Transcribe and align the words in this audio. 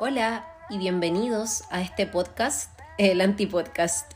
Hola 0.00 0.46
y 0.70 0.78
bienvenidos 0.78 1.64
a 1.70 1.82
este 1.82 2.06
podcast, 2.06 2.70
el 2.98 3.20
Antipodcast. 3.20 4.12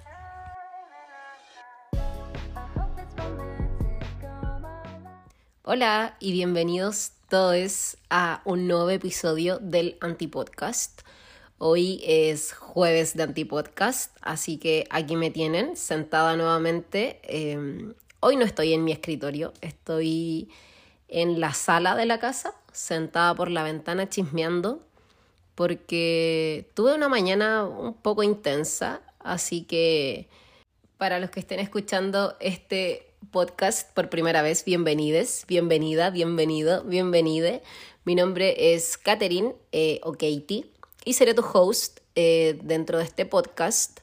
Hola 5.65 6.15
y 6.21 6.31
bienvenidos 6.31 7.15
todos 7.29 7.97
a 8.11 8.43
un 8.45 8.69
nuevo 8.69 8.91
episodio 8.91 9.59
del 9.59 9.97
Antipodcast. 10.01 11.01
Hoy 11.59 12.01
es 12.07 12.53
jueves 12.53 13.17
de 13.17 13.25
Antipodcast, 13.25 14.17
así 14.21 14.59
que 14.59 14.87
aquí 14.89 15.17
me 15.17 15.33
tienen 15.33 15.77
sentada 15.77 16.37
nuevamente. 16.37 17.19
Em, 17.25 17.95
hoy 18.21 18.37
no 18.37 18.45
estoy 18.45 18.73
en 18.73 18.85
mi 18.85 18.93
escritorio, 18.93 19.53
estoy 19.61 20.49
en 21.09 21.41
la 21.41 21.53
sala 21.55 21.97
de 21.97 22.07
la 22.07 22.21
casa, 22.21 22.55
sentada 22.71 23.35
por 23.35 23.51
la 23.51 23.65
ventana 23.65 24.09
chismeando, 24.09 24.87
porque 25.55 26.71
tuve 26.75 26.95
una 26.95 27.09
mañana 27.09 27.65
un 27.65 27.95
poco 27.95 28.23
intensa, 28.23 29.03
así 29.19 29.65
que 29.65 30.29
para 30.99 31.19
los 31.19 31.31
que 31.31 31.41
estén 31.41 31.61
escuchando 31.61 32.37
este 32.41 33.13
podcast 33.31 33.93
por 33.95 34.09
primera 34.09 34.43
vez, 34.43 34.65
bienvenides, 34.65 35.45
bienvenida, 35.49 36.11
bienvenido, 36.11 36.85
bienvenide. 36.85 37.63
Mi 38.05 38.15
nombre 38.15 38.75
es 38.75 38.99
Katherine 38.99 39.55
eh, 39.73 40.01
o 40.03 40.13
Katie 40.13 40.71
y 41.05 41.13
seré 41.13 41.35
tu 41.35 41.43
host 41.43 42.01
eh, 42.15 42.59
dentro 42.63 42.99
de 42.99 43.05
este 43.05 43.27
podcast. 43.27 44.01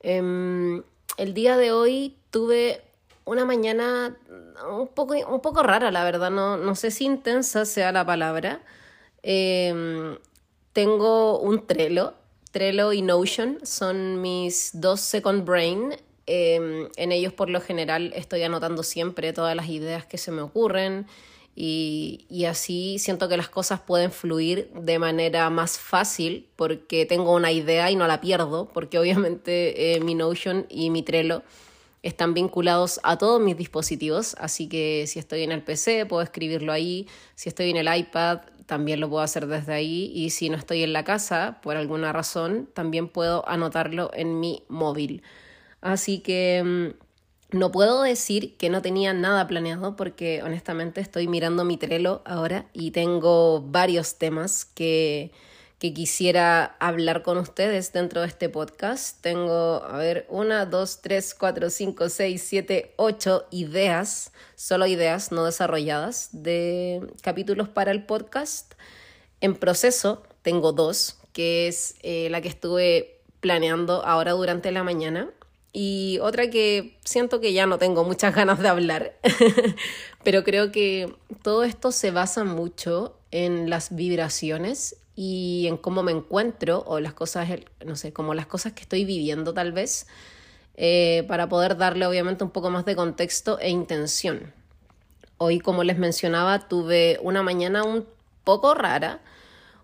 Em, 0.00 0.82
el 1.16 1.34
día 1.34 1.56
de 1.56 1.72
hoy 1.72 2.16
tuve 2.30 2.82
una 3.24 3.44
mañana 3.44 4.16
un 4.70 4.88
poco, 4.88 5.14
un 5.14 5.40
poco 5.40 5.62
rara, 5.62 5.90
la 5.90 6.04
verdad, 6.04 6.30
no, 6.30 6.56
no 6.56 6.74
sé 6.74 6.90
si 6.90 7.04
intensa 7.04 7.64
sea 7.64 7.92
la 7.92 8.04
palabra. 8.04 8.60
Em, 9.22 10.18
tengo 10.72 11.38
un 11.38 11.66
Trello, 11.66 12.14
Trello 12.50 12.92
y 12.92 13.02
Notion 13.02 13.58
son 13.62 14.20
mis 14.20 14.70
dos 14.74 15.00
second 15.00 15.44
brain. 15.44 15.96
Em, 16.26 16.88
en 16.96 17.12
ellos 17.12 17.32
por 17.32 17.50
lo 17.50 17.60
general 17.60 18.12
estoy 18.14 18.42
anotando 18.42 18.82
siempre 18.82 19.32
todas 19.32 19.56
las 19.56 19.68
ideas 19.68 20.06
que 20.06 20.18
se 20.18 20.30
me 20.30 20.40
ocurren 20.40 21.06
y, 21.56 22.26
y, 22.30 22.44
así 22.44 22.98
siento 22.98 23.28
que 23.28 23.36
las 23.36 23.48
cosas 23.48 23.80
pueden 23.80 24.12
fluir 24.12 24.70
de 24.72 24.98
manera 24.98 25.50
más 25.50 25.78
fácil 25.78 26.48
porque 26.56 27.04
tengo 27.04 27.34
una 27.34 27.52
idea 27.52 27.90
y 27.90 27.96
no 27.96 28.06
la 28.06 28.20
pierdo, 28.20 28.70
porque 28.72 28.98
obviamente 28.98 29.94
eh, 29.94 30.00
mi 30.00 30.14
Notion 30.14 30.66
y 30.70 30.90
mi 30.90 31.02
Trello 31.02 31.42
están 32.02 32.34
vinculados 32.34 33.00
a 33.02 33.16
todos 33.16 33.40
mis 33.40 33.56
dispositivos, 33.56 34.34
así 34.38 34.68
que 34.68 35.04
si 35.06 35.18
estoy 35.18 35.42
en 35.42 35.52
el 35.52 35.62
PC 35.62 36.06
puedo 36.06 36.22
escribirlo 36.22 36.72
ahí, 36.72 37.06
si 37.34 37.48
estoy 37.48 37.70
en 37.70 37.76
el 37.76 37.94
iPad 37.94 38.40
también 38.66 39.00
lo 39.00 39.08
puedo 39.08 39.22
hacer 39.22 39.46
desde 39.46 39.74
ahí 39.74 40.10
y 40.14 40.30
si 40.30 40.48
no 40.48 40.56
estoy 40.56 40.82
en 40.82 40.92
la 40.92 41.04
casa 41.04 41.60
por 41.62 41.76
alguna 41.76 42.12
razón 42.12 42.68
también 42.72 43.08
puedo 43.08 43.48
anotarlo 43.48 44.10
en 44.14 44.40
mi 44.40 44.64
móvil. 44.68 45.22
Así 45.80 46.20
que 46.20 46.62
mm, 46.64 47.56
no 47.56 47.70
puedo 47.70 48.02
decir 48.02 48.56
que 48.56 48.70
no 48.70 48.82
tenía 48.82 49.12
nada 49.12 49.46
planeado 49.46 49.94
porque 49.94 50.42
honestamente 50.42 51.00
estoy 51.00 51.28
mirando 51.28 51.64
mi 51.64 51.76
Trello 51.76 52.22
ahora 52.24 52.66
y 52.72 52.92
tengo 52.92 53.60
varios 53.60 54.16
temas 54.16 54.64
que 54.64 55.32
que 55.82 55.92
quisiera 55.92 56.76
hablar 56.78 57.22
con 57.22 57.38
ustedes 57.38 57.92
dentro 57.92 58.20
de 58.20 58.28
este 58.28 58.48
podcast. 58.48 59.20
Tengo, 59.20 59.82
a 59.82 59.96
ver, 59.96 60.26
una, 60.28 60.64
dos, 60.64 61.00
tres, 61.02 61.34
cuatro, 61.34 61.70
cinco, 61.70 62.08
seis, 62.08 62.40
siete, 62.46 62.94
ocho 62.94 63.46
ideas, 63.50 64.30
solo 64.54 64.86
ideas 64.86 65.32
no 65.32 65.44
desarrolladas 65.44 66.28
de 66.30 67.04
capítulos 67.20 67.68
para 67.68 67.90
el 67.90 68.06
podcast. 68.06 68.74
En 69.40 69.56
proceso 69.56 70.22
tengo 70.42 70.70
dos, 70.70 71.18
que 71.32 71.66
es 71.66 71.96
eh, 72.04 72.28
la 72.30 72.40
que 72.40 72.48
estuve 72.48 73.18
planeando 73.40 74.06
ahora 74.06 74.34
durante 74.34 74.70
la 74.70 74.84
mañana 74.84 75.30
y 75.72 76.18
otra 76.20 76.50
que 76.50 76.98
siento 77.04 77.40
que 77.40 77.52
ya 77.52 77.66
no 77.66 77.78
tengo 77.78 78.04
muchas 78.04 78.34
ganas 78.36 78.58
de 78.58 78.68
hablar, 78.68 79.14
pero 80.24 80.44
creo 80.44 80.70
que 80.72 81.14
todo 81.42 81.64
esto 81.64 81.92
se 81.92 82.10
basa 82.10 82.44
mucho 82.44 83.16
en 83.30 83.70
las 83.70 83.94
vibraciones 83.94 84.96
y 85.14 85.66
en 85.68 85.76
cómo 85.76 86.02
me 86.02 86.12
encuentro 86.12 86.84
o 86.86 87.00
las 87.00 87.14
cosas, 87.14 87.48
no 87.84 87.96
sé, 87.96 88.12
como 88.12 88.34
las 88.34 88.46
cosas 88.46 88.72
que 88.72 88.82
estoy 88.82 89.04
viviendo 89.04 89.52
tal 89.54 89.72
vez, 89.72 90.06
eh, 90.74 91.24
para 91.28 91.48
poder 91.48 91.76
darle 91.76 92.06
obviamente 92.06 92.44
un 92.44 92.50
poco 92.50 92.70
más 92.70 92.84
de 92.84 92.96
contexto 92.96 93.58
e 93.58 93.68
intención. 93.70 94.52
Hoy, 95.36 95.58
como 95.58 95.84
les 95.84 95.98
mencionaba, 95.98 96.68
tuve 96.68 97.18
una 97.22 97.42
mañana 97.42 97.82
un 97.82 98.06
poco 98.44 98.74
rara, 98.74 99.20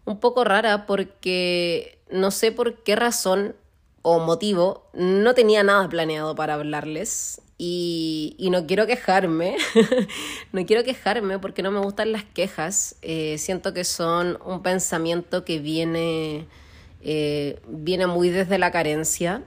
un 0.05 0.21
poco 0.21 0.45
rara 0.45 0.87
porque 0.87 1.99
no 2.11 2.31
sé 2.31 2.53
por 2.53 2.83
qué 2.83 2.97
razón 2.97 3.55
o 4.03 4.19
motivo 4.21 4.89
no 4.95 5.35
tenía 5.35 5.63
nada 5.63 5.89
planeado 5.89 6.35
para 6.35 6.55
hablarles 6.55 7.41
y, 7.59 8.49
no 8.53 8.67
quiero 8.67 8.87
quejarme, 8.87 9.57
no 10.53 10.65
quiero 10.65 10.85
quejarme 10.85 11.41
porque 11.41 11.63
no 11.63 11.73
me 11.73 11.81
gustan 11.81 12.13
las 12.13 12.23
quejas, 12.23 12.95
eh, 13.03 13.37
siento 13.39 13.75
que 13.75 13.83
son 13.83 14.39
un 14.45 14.63
pensamiento 14.63 15.45
que 15.45 15.59
viene, 15.59 16.47
eh, 17.03 17.61
viene 17.67 18.07
muy 18.07 18.31
desde 18.31 18.59
la 18.59 18.71
carencia 18.71 19.43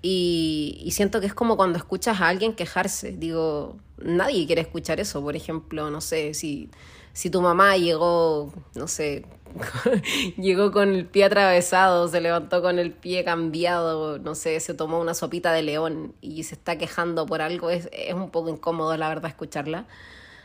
y, 0.00 0.80
y, 0.82 0.92
siento 0.92 1.20
que 1.20 1.26
es 1.26 1.34
como 1.34 1.56
cuando 1.56 1.78
escuchas 1.78 2.22
a 2.22 2.28
alguien 2.28 2.54
quejarse, 2.54 3.12
digo, 3.12 3.76
nadie 3.98 4.46
quiere 4.46 4.62
escuchar 4.62 4.98
eso, 4.98 5.20
por 5.22 5.36
ejemplo, 5.36 5.90
no 5.90 6.00
sé, 6.00 6.32
si, 6.32 6.70
si 7.12 7.28
tu 7.28 7.42
mamá 7.42 7.76
llegó, 7.76 8.52
no 8.74 8.88
sé, 8.88 9.26
llegó 10.36 10.72
con 10.72 10.94
el 10.94 11.06
pie 11.06 11.24
atravesado, 11.24 12.08
se 12.08 12.20
levantó 12.20 12.62
con 12.62 12.78
el 12.78 12.92
pie 12.92 13.24
cambiado, 13.24 14.18
no 14.18 14.34
sé, 14.34 14.58
se 14.60 14.74
tomó 14.74 15.00
una 15.00 15.14
sopita 15.14 15.52
de 15.52 15.62
león 15.62 16.14
y 16.20 16.44
se 16.44 16.54
está 16.54 16.78
quejando 16.78 17.26
por 17.26 17.42
algo, 17.42 17.70
es, 17.70 17.88
es 17.92 18.14
un 18.14 18.30
poco 18.30 18.50
incómodo 18.50 18.96
la 18.96 19.08
verdad 19.08 19.30
escucharla. 19.30 19.86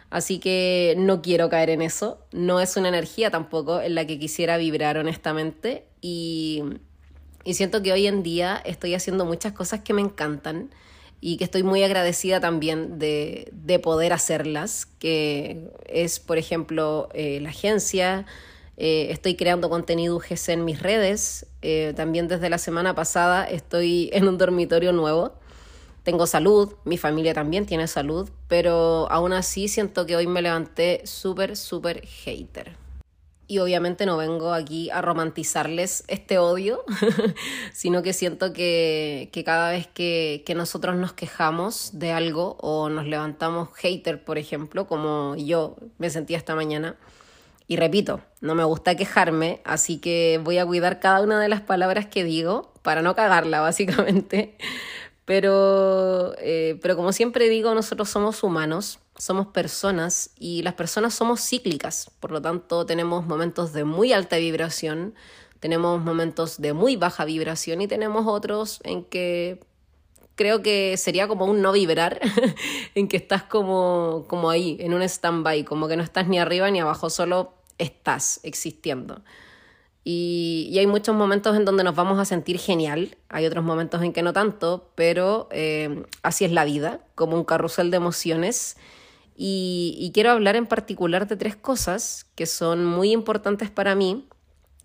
Así 0.09 0.40
que 0.40 0.95
no 0.97 1.22
quiero 1.22 1.50
caer 1.50 1.69
en 1.69 1.81
eso, 1.81 2.19
no 2.31 2.62
es 2.62 2.78
una 2.78 2.88
energía 2.88 3.29
tampoco 3.29 3.81
en 3.81 3.94
la 3.95 4.07
que 4.07 4.18
quisiera 4.18 4.57
vibrar 4.57 4.97
honestamente. 4.97 5.85
Y, 6.01 6.63
y 7.44 7.56
siento 7.56 7.81
que 7.84 7.91
hoy 7.91 8.07
en 8.07 8.24
día 8.24 8.62
estoy 8.66 8.94
haciendo 8.94 9.25
muchas 9.25 9.51
cosas 9.51 9.81
que 9.81 9.94
me 9.94 10.01
encantan 10.01 10.69
y 11.19 11.38
que 11.38 11.44
estoy 11.44 11.63
muy 11.63 11.84
agradecida 11.84 12.39
también 12.39 13.00
de, 13.00 13.50
de 13.51 13.79
poder 13.79 14.13
hacerlas, 14.13 14.85
que 14.85 15.72
es, 15.88 16.19
por 16.19 16.38
ejemplo, 16.38 17.09
eh, 17.13 17.39
la 17.41 17.50
agencia, 17.50 18.25
eh, 18.77 19.07
estoy 19.09 19.35
creando 19.35 19.69
contenido 19.71 20.15
UGC 20.15 20.49
en 20.49 20.63
mis 20.63 20.81
redes. 20.81 21.47
Eh, 21.63 21.93
también 21.95 22.27
desde 22.27 22.49
la 22.49 22.59
semana 22.59 22.93
pasada 22.93 23.43
estoy 23.43 24.09
en 24.13 24.27
un 24.27 24.38
dormitorio 24.38 24.93
nuevo. 24.93 25.33
Tengo 26.03 26.25
salud, 26.25 26.73
mi 26.85 26.97
familia 26.97 27.33
también 27.33 27.65
tiene 27.65 27.85
salud, 27.88 28.29
pero 28.47 29.11
aún 29.11 29.33
así 29.33 29.67
siento 29.67 30.05
que 30.05 30.15
hoy 30.15 30.25
me 30.25 30.41
levanté 30.41 31.01
súper, 31.05 31.57
súper 31.57 32.05
hater. 32.05 32.77
Y 33.49 33.59
obviamente 33.59 34.05
no 34.05 34.15
vengo 34.15 34.53
aquí 34.53 34.89
a 34.89 35.01
romantizarles 35.01 36.05
este 36.07 36.38
odio, 36.38 36.83
sino 37.73 38.03
que 38.03 38.13
siento 38.13 38.53
que, 38.53 39.29
cada 39.45 39.71
vez 39.71 39.88
que, 39.88 40.44
que, 40.45 40.55
nosotros 40.55 40.95
nos 40.95 41.13
quejamos 41.13 41.91
de 41.94 42.11
algo 42.11 42.57
o 42.59 42.89
nos 42.89 43.05
levantamos 43.05 43.69
hater, 43.75 44.23
por 44.23 44.38
ejemplo, 44.38 44.88
como 44.88 45.35
yo 45.35 45.75
me 45.97 46.09
sentía 46.09 46.38
esta 46.38 46.55
mañana, 46.55 46.97
y 47.67 47.75
repito, 47.75 48.22
no 48.39 48.55
me 48.55 48.63
gusta 48.63 48.95
quejarme, 48.95 49.61
así 49.66 49.97
que 49.97 50.39
voy 50.41 50.57
a 50.57 50.66
cuidar 50.66 51.00
cada 51.01 51.22
una 51.22 51.41
de 51.41 51.50
las 51.50 51.61
palabras 51.61 52.05
que 52.05 52.23
digo 52.23 52.72
para 52.81 53.01
no 53.01 53.16
cagarla, 53.16 53.59
básicamente. 53.61 54.57
Pero, 55.25 56.33
eh, 56.38 56.79
pero 56.81 56.95
como 56.95 57.11
siempre 57.11 57.50
digo, 57.50 57.75
nosotros 57.75 58.09
somos 58.09 58.41
humanos, 58.44 59.00
somos 59.17 59.47
personas 59.47 60.29
y 60.39 60.61
las 60.61 60.75
personas 60.75 61.13
somos 61.13 61.41
cíclicas. 61.41 62.09
Por 62.22 62.31
lo 62.31 62.41
tanto, 62.41 62.85
tenemos 62.85 63.25
momentos 63.25 63.73
de 63.73 63.83
muy 63.83 64.13
alta 64.13 64.38
vibración, 64.38 65.16
tenemos 65.59 66.01
momentos 66.01 66.62
de 66.62 66.71
muy 66.71 66.95
baja 66.95 67.25
vibración 67.25 67.81
y 67.81 67.88
tenemos 67.88 68.25
otros 68.25 68.80
en 68.86 69.03
que 69.03 69.59
creo 70.36 70.62
que 70.62 70.95
sería 70.95 71.27
como 71.27 71.45
un 71.45 71.62
no 71.62 71.74
vibrar, 71.74 72.21
en 72.95 73.09
que 73.09 73.18
estás 73.18 73.44
como, 73.44 74.25
como 74.30 74.50
ahí, 74.50 74.77
en 74.80 74.94
un 74.94 75.01
stand-by, 75.01 75.65
como 75.65 75.89
que 75.89 75.97
no 75.97 76.03
estás 76.03 76.30
ni 76.30 76.39
arriba 76.39 76.71
ni 76.71 76.80
abajo, 76.80 77.09
solo 77.09 77.56
estás 77.77 78.39
existiendo. 78.44 79.24
Y, 80.03 80.74
hay 80.77 80.88
muchos 80.88 81.15
momentos 81.15 81.56
en 81.57 81.65
donde 81.65 81.83
nos 81.83 81.95
vamos 81.95 82.18
a 82.19 82.25
sentir 82.25 82.59
genial, 82.59 83.18
hay 83.27 83.45
otros 83.45 83.63
momentos 83.63 84.01
en 84.03 84.13
que 84.13 84.21
no 84.21 84.31
tanto, 84.31 84.89
pero 84.95 85.50
eh, 85.51 86.06
así 86.24 86.45
es 86.45 86.51
la 86.51 86.63
vida, 86.63 87.01
como 87.15 87.35
un 87.35 87.44
carrusel 87.44 87.91
de 87.91 87.97
emociones. 87.97 88.77
Y, 89.35 89.95
y 90.00 90.12
quiero 90.13 90.31
hablar 90.31 90.56
en 90.56 90.65
particular 90.65 91.27
de 91.27 91.35
tres 91.35 91.56
cosas 91.56 92.25
que 92.35 92.45
son 92.45 92.85
muy 92.85 93.12
importantes 93.12 93.69
para 93.69 93.95
mí 93.95 94.27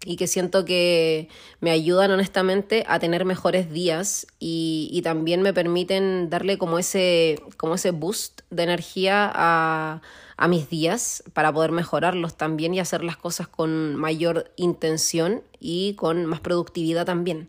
y 0.05 0.17
que 0.17 0.27
siento 0.27 0.65
que 0.65 1.29
me 1.61 1.71
ayudan 1.71 2.11
honestamente 2.11 2.85
a 2.89 2.99
tener 2.99 3.25
mejores 3.25 3.71
días 3.71 4.27
y, 4.39 5.01
también 5.03 5.43
me 5.43 5.53
permiten 5.53 6.31
darle 6.31 6.59
como 6.59 6.79
ese, 6.79 7.43
como 7.57 7.75
ese 7.75 7.91
boost 7.91 8.43
de 8.51 8.63
energía 8.63 9.31
a, 9.35 10.01
a 10.37 10.49
mis 10.49 10.71
días 10.71 11.25
para 11.33 11.53
poder 11.53 11.73
mejorarlos 11.73 12.37
también 12.37 12.73
y 12.75 12.81
hacer 12.81 13.03
las 13.03 13.17
cosas 13.17 13.49
con 13.49 13.97
mayor 13.97 14.53
intención 14.57 15.43
y 15.59 15.95
con 15.95 16.27
más 16.27 16.41
productividad 16.41 17.05
también. 17.05 17.49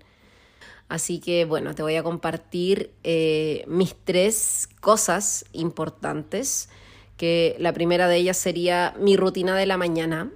Así 0.90 1.20
que 1.20 1.46
bueno, 1.46 1.74
te 1.74 1.82
voy 1.82 1.96
a 1.96 2.04
compartir 2.04 2.92
eh, 3.04 3.64
mis 3.68 3.96
tres 3.96 4.70
cosas 4.80 5.46
importantes, 5.54 6.70
que 7.18 7.56
la 7.60 7.74
primera 7.74 8.08
de 8.08 8.18
ellas 8.18 8.38
sería 8.38 8.94
mi 9.00 9.18
rutina 9.18 9.56
de 9.56 9.66
la 9.66 9.78
mañana. 9.78 10.30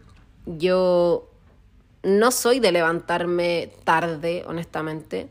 Yo 0.46 1.30
no 2.08 2.32
soy 2.32 2.60
de 2.60 2.72
levantarme 2.72 3.72
tarde, 3.84 4.44
honestamente, 4.48 5.30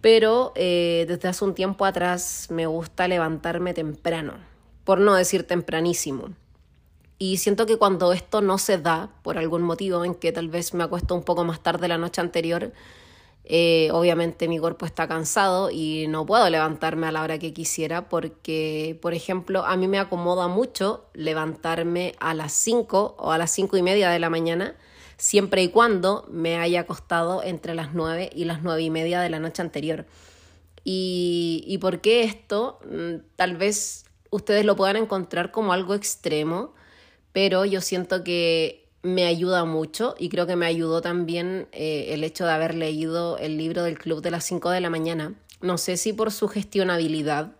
pero 0.00 0.52
eh, 0.56 1.04
desde 1.06 1.28
hace 1.28 1.44
un 1.44 1.54
tiempo 1.54 1.84
atrás 1.84 2.48
me 2.50 2.66
gusta 2.66 3.06
levantarme 3.06 3.74
temprano, 3.74 4.34
por 4.84 4.98
no 4.98 5.14
decir 5.14 5.46
tempranísimo. 5.46 6.30
Y 7.18 7.36
siento 7.36 7.66
que 7.66 7.76
cuando 7.76 8.12
esto 8.12 8.40
no 8.40 8.58
se 8.58 8.78
da, 8.78 9.10
por 9.22 9.38
algún 9.38 9.62
motivo 9.62 10.04
en 10.04 10.14
que 10.14 10.32
tal 10.32 10.48
vez 10.48 10.74
me 10.74 10.82
acuesto 10.82 11.14
un 11.14 11.22
poco 11.22 11.44
más 11.44 11.62
tarde 11.62 11.86
la 11.86 11.98
noche 11.98 12.20
anterior, 12.20 12.72
eh, 13.44 13.90
obviamente 13.92 14.48
mi 14.48 14.58
cuerpo 14.58 14.86
está 14.86 15.06
cansado 15.06 15.70
y 15.70 16.06
no 16.08 16.24
puedo 16.24 16.48
levantarme 16.48 17.06
a 17.06 17.12
la 17.12 17.22
hora 17.22 17.38
que 17.38 17.52
quisiera 17.52 18.08
porque, 18.08 18.98
por 19.02 19.14
ejemplo, 19.14 19.64
a 19.64 19.76
mí 19.76 19.88
me 19.88 19.98
acomoda 19.98 20.48
mucho 20.48 21.04
levantarme 21.12 22.14
a 22.18 22.34
las 22.34 22.52
5 22.52 23.16
o 23.18 23.30
a 23.30 23.38
las 23.38 23.50
5 23.50 23.76
y 23.76 23.82
media 23.82 24.10
de 24.10 24.18
la 24.18 24.30
mañana, 24.30 24.74
siempre 25.22 25.62
y 25.62 25.68
cuando 25.68 26.26
me 26.32 26.56
haya 26.56 26.80
acostado 26.80 27.44
entre 27.44 27.76
las 27.76 27.94
9 27.94 28.30
y 28.34 28.44
las 28.44 28.60
9 28.62 28.82
y 28.82 28.90
media 28.90 29.20
de 29.20 29.30
la 29.30 29.38
noche 29.38 29.62
anterior. 29.62 30.04
¿Y, 30.82 31.62
y 31.64 31.78
por 31.78 32.00
qué 32.00 32.24
esto? 32.24 32.80
Mm, 32.90 33.22
tal 33.36 33.56
vez 33.56 34.04
ustedes 34.30 34.64
lo 34.64 34.74
puedan 34.74 34.96
encontrar 34.96 35.52
como 35.52 35.72
algo 35.72 35.94
extremo, 35.94 36.74
pero 37.32 37.64
yo 37.64 37.80
siento 37.80 38.24
que 38.24 38.88
me 39.02 39.24
ayuda 39.24 39.64
mucho 39.64 40.16
y 40.18 40.28
creo 40.28 40.48
que 40.48 40.56
me 40.56 40.66
ayudó 40.66 41.02
también 41.02 41.68
eh, 41.70 42.06
el 42.08 42.24
hecho 42.24 42.44
de 42.44 42.50
haber 42.50 42.74
leído 42.74 43.38
el 43.38 43.58
libro 43.58 43.84
del 43.84 43.98
Club 43.98 44.22
de 44.22 44.32
las 44.32 44.42
5 44.44 44.70
de 44.70 44.80
la 44.80 44.90
mañana. 44.90 45.34
No 45.60 45.78
sé 45.78 45.98
si 45.98 46.12
por 46.12 46.32
su 46.32 46.48
gestionabilidad 46.48 47.52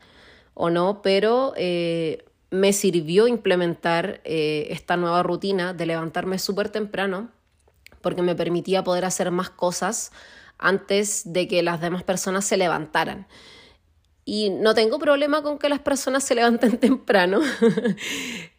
o 0.55 0.69
no, 0.69 1.01
pero 1.01 1.53
eh, 1.57 2.25
me 2.51 2.73
sirvió 2.73 3.29
implementar 3.29 4.21
eh, 4.25 4.67
esta 4.71 4.97
nueva 4.97 5.23
rutina 5.23 5.75
de 5.75 5.87
levantarme 5.87 6.41
súper 6.41 6.69
temprano 6.69 7.31
porque 8.03 8.23
me 8.23 8.35
permitía 8.35 8.85
poder 8.85 9.05
hacer 9.05 9.31
más 9.31 9.51
cosas 9.51 10.13
antes 10.59 11.23
de 11.25 11.49
que 11.49 11.63
las 11.63 11.81
demás 11.81 12.03
personas 12.03 12.45
se 12.45 12.57
levantaran. 12.57 13.27
Y 14.25 14.51
no 14.51 14.75
tengo 14.75 14.99
problema 14.99 15.43
con 15.43 15.59
que 15.59 15.69
las 15.69 15.81
personas 15.81 16.23
se 16.25 16.35
levanten 16.35 16.77
temprano. 16.79 17.41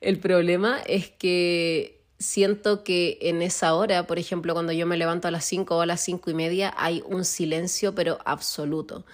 el 0.02 0.20
problema 0.20 0.80
es 0.86 1.10
que 1.10 2.02
siento 2.20 2.84
que 2.84 3.18
en 3.22 3.42
esa 3.42 3.76
hora, 3.76 4.08
por 4.08 4.20
ejemplo, 4.20 4.54
cuando 4.54 4.74
yo 4.74 4.86
me 4.86 4.98
levanto 4.98 5.28
a 5.28 5.32
las 5.32 5.46
5 5.46 5.78
o 5.78 5.82
a 5.82 5.86
las 5.86 6.02
5 6.02 6.32
y 6.32 6.34
media, 6.34 6.74
hay 6.78 7.04
un 7.06 7.26
silencio 7.26 7.96
pero 7.96 8.20
absoluto. 8.26 9.06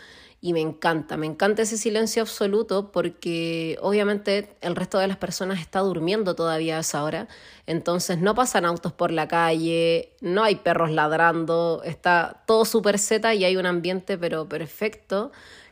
Y 0.41 0.53
me 0.53 0.61
encanta, 0.61 1.17
me 1.17 1.25
encanta 1.25 1.63
ese 1.63 1.77
silencio 1.77 2.21
absoluto 2.21 2.93
porque 2.93 3.77
obviamente 3.81 4.55
el 4.61 4.75
resto 4.77 4.97
de 4.97 5.07
las 5.07 5.17
personas 5.17 5.59
está 5.59 5.79
durmiendo 5.79 6.33
todavía 6.33 6.77
a 6.77 6.79
esa 6.79 7.03
hora. 7.03 7.27
Entonces 7.67 8.19
no 8.19 8.35
pasan 8.35 8.65
autos 8.65 8.93
por 8.93 9.11
la 9.11 9.27
calle, 9.27 10.13
no 10.21 10.43
hay 10.43 10.55
perros 10.55 10.91
ladrando, 10.91 11.81
está 11.83 12.43
todo 12.47 12.63
súper 12.63 12.99
zeta 12.99 13.33
y 13.33 13.43
hay 13.43 13.57
un 13.57 13.65
ambiente 13.65 14.17
pero 14.17 14.47
perfecto 14.47 15.31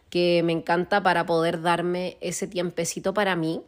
que 0.10 0.42
me 0.44 0.54
encanta 0.54 1.02
para 1.02 1.26
poder 1.26 1.62
darme 1.62 2.18
ese 2.22 2.48
tiempecito 2.48 3.14
para 3.14 3.36
mí 3.36 3.64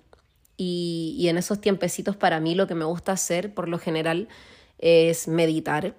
y, 0.57 1.28
en 1.30 1.38
esos 1.38 1.62
tiempecitos 1.62 2.18
para 2.18 2.42
mí 2.42 2.56
lo 2.56 2.68
que 2.68 2.75
me 2.75 2.84
gusta 2.86 3.13
hacer 3.13 3.54
por 3.54 3.69
lo 3.69 3.80
general 3.80 4.28
es 4.78 5.28
meditar. 5.30 5.95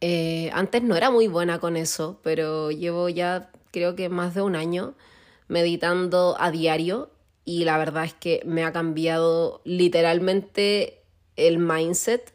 Eh, 0.00 0.50
antes 0.52 0.82
no 0.82 0.96
era 0.96 1.10
muy 1.10 1.28
buena 1.28 1.60
con 1.60 1.76
eso, 1.76 2.18
pero 2.22 2.70
llevo 2.70 3.08
ya 3.08 3.49
creo 3.70 3.96
que 3.96 4.08
más 4.08 4.34
de 4.34 4.42
un 4.42 4.56
año 4.56 4.94
meditando 5.48 6.36
a 6.38 6.50
diario 6.50 7.10
y 7.44 7.64
la 7.64 7.78
verdad 7.78 8.04
es 8.04 8.14
que 8.14 8.42
me 8.44 8.64
ha 8.64 8.72
cambiado 8.72 9.60
literalmente 9.64 11.02
el 11.36 11.58
mindset. 11.58 12.34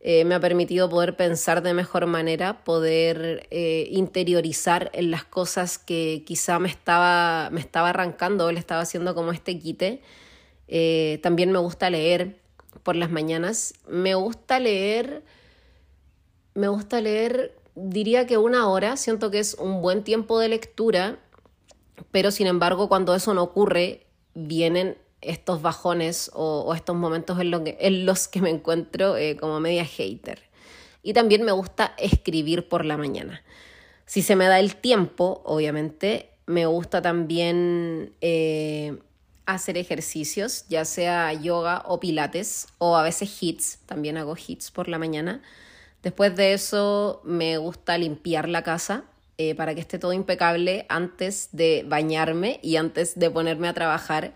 Eh, 0.00 0.24
me 0.24 0.36
ha 0.36 0.40
permitido 0.40 0.88
poder 0.88 1.16
pensar 1.16 1.60
de 1.62 1.74
mejor 1.74 2.06
manera, 2.06 2.62
poder 2.62 3.48
eh, 3.50 3.88
interiorizar 3.90 4.90
en 4.94 5.10
las 5.10 5.24
cosas 5.24 5.76
que 5.76 6.22
quizá 6.24 6.58
me 6.60 6.68
estaba, 6.68 7.50
me 7.50 7.60
estaba 7.60 7.90
arrancando, 7.90 8.50
le 8.52 8.60
estaba 8.60 8.82
haciendo 8.82 9.14
como 9.14 9.32
este 9.32 9.58
quite 9.58 10.00
eh, 10.68 11.18
también 11.22 11.50
me 11.50 11.58
gusta 11.58 11.88
leer 11.90 12.36
por 12.82 12.94
las 12.94 13.10
mañanas. 13.10 13.74
Me 13.88 14.14
gusta 14.14 14.60
leer, 14.60 15.24
me 16.54 16.68
gusta 16.68 17.00
leer, 17.00 17.57
diría 17.78 18.26
que 18.26 18.36
una 18.36 18.68
hora, 18.68 18.96
siento 18.96 19.30
que 19.30 19.38
es 19.38 19.54
un 19.54 19.80
buen 19.82 20.02
tiempo 20.02 20.38
de 20.38 20.48
lectura, 20.48 21.18
pero 22.10 22.30
sin 22.30 22.46
embargo 22.46 22.88
cuando 22.88 23.14
eso 23.14 23.34
no 23.34 23.42
ocurre, 23.42 24.06
vienen 24.34 24.98
estos 25.20 25.62
bajones 25.62 26.30
o, 26.34 26.72
estos 26.74 26.96
momentos 26.96 27.40
en, 27.40 27.64
que, 27.64 27.76
en, 27.80 28.06
los 28.06 28.28
que 28.28 28.40
me 28.40 28.50
encuentro 28.50 29.16
eh, 29.16 29.36
como 29.36 29.60
media 29.60 29.84
hater. 29.84 30.42
Y 31.02 31.12
también 31.12 31.42
me 31.42 31.52
gusta 31.52 31.94
escribir 31.98 32.68
por 32.68 32.84
la 32.84 32.96
mañana. 32.96 33.42
Si 34.06 34.22
se 34.22 34.36
me 34.36 34.46
da 34.46 34.58
el 34.58 34.76
tiempo, 34.76 35.42
obviamente, 35.44 36.30
me 36.46 36.66
gusta 36.66 37.02
también 37.02 38.14
eh, 38.20 38.98
hacer 39.46 39.76
ejercicios, 39.76 40.64
ya 40.68 40.84
sea 40.84 41.32
yoga 41.32 41.82
o 41.86 42.00
pilates, 42.00 42.68
o 42.78 42.96
a 42.96 43.02
veces 43.02 43.42
hits, 43.42 43.78
también 43.86 44.16
hago 44.16 44.34
hits 44.36 44.70
por 44.70 44.88
la 44.88 44.98
mañana. 44.98 45.42
Después 46.02 46.34
de 46.36 46.52
eso 46.52 47.20
me 47.24 47.58
gusta 47.58 47.98
limpiar 47.98 48.48
la 48.48 48.62
casa 48.62 49.04
eh, 49.36 49.54
para 49.54 49.74
que 49.74 49.80
esté 49.80 49.98
todo 49.98 50.12
impecable 50.12 50.86
antes 50.88 51.50
de 51.52 51.84
bañarme 51.86 52.60
y 52.62 52.76
antes 52.76 53.18
de 53.18 53.30
ponerme 53.30 53.68
a 53.68 53.74
trabajar, 53.74 54.34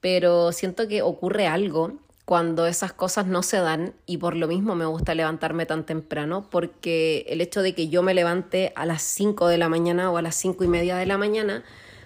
pero 0.00 0.52
siento 0.52 0.88
que 0.88 1.02
ocurre 1.02 1.46
algo 1.46 1.98
cuando 2.24 2.66
esas 2.66 2.92
cosas 2.92 3.26
no 3.26 3.42
se 3.42 3.58
dan 3.58 3.94
y 4.06 4.18
por 4.18 4.36
lo 4.36 4.46
mismo 4.46 4.74
me 4.74 4.86
gusta 4.86 5.14
levantarme 5.14 5.66
tan 5.66 5.84
temprano 5.84 6.48
porque 6.50 7.26
el 7.28 7.40
hecho 7.40 7.62
de 7.62 7.74
que 7.74 7.88
yo 7.88 8.02
me 8.02 8.14
levante 8.14 8.72
a 8.76 8.86
las 8.86 9.02
5 9.02 9.48
de 9.48 9.58
la 9.58 9.68
mañana 9.68 10.10
o 10.10 10.16
a 10.16 10.22
las 10.22 10.36
5 10.36 10.64
y 10.64 10.68
media 10.68 10.96
de 10.96 11.06
la 11.06 11.18
mañana 11.18 11.64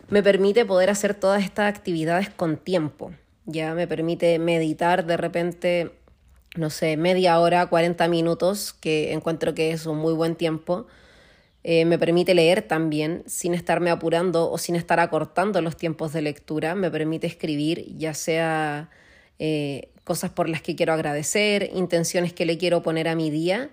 me 0.08 0.22
permite 0.22 0.64
poder 0.64 0.90
hacer 0.90 1.14
todas 1.14 1.42
estas 1.42 1.69
actividades 1.69 2.31
con 2.31 2.56
tiempo. 2.56 3.12
Ya 3.44 3.75
me 3.75 3.87
permite 3.87 4.38
meditar 4.38 5.06
de 5.06 5.16
repente, 5.16 5.92
no 6.58 6.70
sé, 6.70 6.97
media 6.97 7.38
hora, 7.41 7.67
40 7.67 8.08
minutos, 8.08 8.73
que 8.73 9.12
encuentro 9.12 9.55
que 9.55 9.73
es 9.73 9.87
un 9.87 9.99
muy 9.99 10.14
buen 10.14 10.37
tiempo. 10.37 10.87
Eh, 11.64 11.85
me 11.85 11.99
permite 11.99 12.35
leer 12.35 12.62
también 12.62 13.25
sin 13.26 13.52
estarme 13.52 13.90
apurando 13.90 14.50
o 14.50 14.59
sin 14.59 14.76
estar 14.76 15.00
acortando 15.00 15.61
los 15.62 15.76
tiempos 15.76 16.12
de 16.12 16.23
lectura. 16.23 16.75
Me 16.75 16.90
permite 16.90 17.26
escribir, 17.26 17.97
ya 17.97 18.14
sea 18.14 18.90
eh, 19.38 19.90
cosas 20.04 20.30
por 20.30 20.49
las 20.49 20.62
que 20.62 20.76
quiero 20.76 20.92
agradecer, 20.92 21.71
intenciones 21.75 22.33
que 22.33 22.47
le 22.47 22.59
quiero 22.59 22.83
poner 22.83 23.09
a 23.09 23.16
mi 23.16 23.30
día 23.30 23.71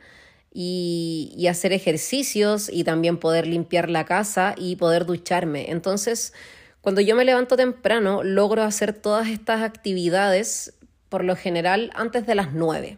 y, 0.54 1.46
hacer 1.50 1.74
ejercicios 1.74 2.70
y 2.72 2.84
también 2.84 3.18
poder 3.18 3.48
limpiar 3.48 3.90
la 3.90 4.06
casa 4.06 4.56
y 4.58 4.76
poder 4.76 5.06
ducharme. 5.06 5.72
Entonces, 5.72 6.34
cuando 6.82 7.02
yo 7.02 7.16
me 7.16 7.26
levanto 7.26 7.56
temprano, 7.58 8.24
logro 8.24 8.64
hacer 8.64 8.94
todas 8.94 9.28
estas 9.30 9.62
actividades 9.62 10.74
por 11.14 11.24
lo 11.24 11.36
general 11.36 11.92
antes 11.94 12.26
de 12.26 12.34
las 12.34 12.54
9. 12.54 12.98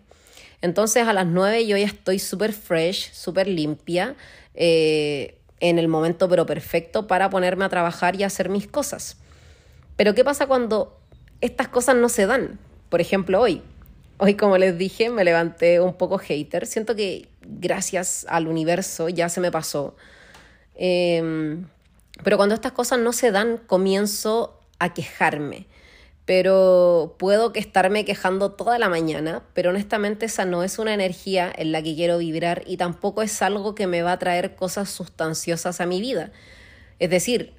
Entonces 0.61 1.05
a 1.05 1.11
las 1.11 1.25
9 1.25 1.67
yo 1.67 1.75
ya 1.75 1.85
estoy 1.85 2.17
súper 2.17 2.53
fresh, 2.53 3.11
súper 3.11 3.45
limpia, 3.45 4.15
eh, 4.53 5.37
en 5.59 5.79
el 5.79 5.89
momento 5.89 6.29
pero 6.29 6.45
perfecto 6.45 7.07
para 7.07 7.29
ponerme 7.29 7.65
a 7.65 7.69
trabajar 7.69 8.15
y 8.15 8.23
hacer 8.23 8.47
mis 8.47 8.67
cosas. 8.67 9.17
Pero 9.97 10.15
¿qué 10.15 10.23
pasa 10.23 10.47
cuando 10.47 10.97
estas 11.41 11.67
cosas 11.67 11.97
no 11.97 12.07
se 12.07 12.25
dan? 12.25 12.57
Por 12.87 13.01
ejemplo, 13.01 13.41
hoy. 13.41 13.61
Hoy, 14.17 14.35
como 14.35 14.57
les 14.57 14.77
dije, 14.77 15.09
me 15.09 15.25
levanté 15.25 15.81
un 15.81 15.95
poco 15.95 16.17
hater. 16.17 16.67
Siento 16.67 16.95
que 16.95 17.27
gracias 17.41 18.25
al 18.29 18.47
universo 18.47 19.09
ya 19.09 19.27
se 19.27 19.41
me 19.41 19.51
pasó. 19.51 19.97
Em, 20.75 21.67
pero 22.23 22.37
cuando 22.37 22.55
estas 22.55 22.71
cosas 22.71 22.97
no 22.97 23.11
se 23.11 23.31
dan, 23.31 23.57
comienzo 23.57 24.57
a 24.79 24.93
quejarme. 24.93 25.67
Pero 26.25 27.15
puedo 27.19 27.53
que 27.53 27.59
estarme 27.59 28.03
quejando 28.03 28.51
toda 28.51 28.79
la 28.79 28.89
mañana, 28.89 29.43
pero 29.53 29.69
honestamente 29.69 30.25
esa 30.25 30.45
no 30.45 30.63
es 30.63 30.79
una 30.79 30.93
energía 30.93 31.53
en 31.55 31.71
la 31.71 31.83
que 31.83 31.95
quiero 31.95 32.17
vibrar 32.17 32.63
y 32.65 32.77
tampoco 32.77 33.21
es 33.21 33.41
algo 33.41 33.75
que 33.75 33.85
me 33.85 34.01
va 34.01 34.13
a 34.13 34.19
traer 34.19 34.55
cosas 34.55 34.89
sustanciosas 34.89 35.81
a 35.81 35.85
mi 35.85 36.01
vida. 36.01 36.31
Es 36.97 37.11
decir, 37.11 37.53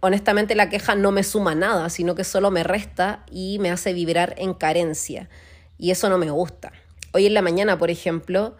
honestamente 0.00 0.54
la 0.54 0.68
queja 0.68 0.94
no 0.94 1.10
me 1.10 1.22
suma 1.22 1.54
nada, 1.54 1.88
sino 1.88 2.14
que 2.14 2.24
solo 2.24 2.50
me 2.50 2.64
resta 2.64 3.24
y 3.30 3.58
me 3.60 3.70
hace 3.70 3.94
vibrar 3.94 4.34
en 4.36 4.52
carencia 4.52 5.30
y 5.78 5.90
eso 5.90 6.10
no 6.10 6.18
me 6.18 6.30
gusta. 6.30 6.72
Hoy 7.12 7.26
en 7.26 7.34
la 7.34 7.42
mañana, 7.42 7.78
por 7.78 7.90
ejemplo, 7.90 8.56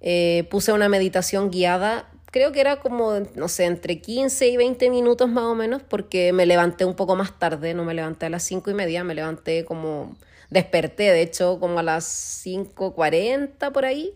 eh, 0.00 0.46
puse 0.50 0.72
una 0.72 0.88
meditación 0.88 1.50
guiada, 1.50 2.10
creo 2.38 2.52
que 2.52 2.60
era 2.60 2.76
como, 2.76 3.18
no 3.34 3.48
sé, 3.48 3.64
entre 3.64 4.00
15 4.00 4.46
y 4.46 4.56
20 4.56 4.90
minutos 4.90 5.28
más 5.28 5.42
o 5.42 5.56
menos, 5.56 5.82
porque 5.82 6.32
me 6.32 6.46
levanté 6.46 6.84
un 6.84 6.94
poco 6.94 7.16
más 7.16 7.36
tarde, 7.36 7.74
no 7.74 7.84
me 7.84 7.94
levanté 7.94 8.26
a 8.26 8.30
las 8.30 8.44
5 8.44 8.70
y 8.70 8.74
media, 8.74 9.02
me 9.02 9.16
levanté 9.16 9.64
como, 9.64 10.16
desperté 10.48 11.10
de 11.10 11.22
hecho 11.22 11.58
como 11.58 11.80
a 11.80 11.82
las 11.82 12.04
5.40 12.46 13.72
por 13.72 13.84
ahí, 13.84 14.14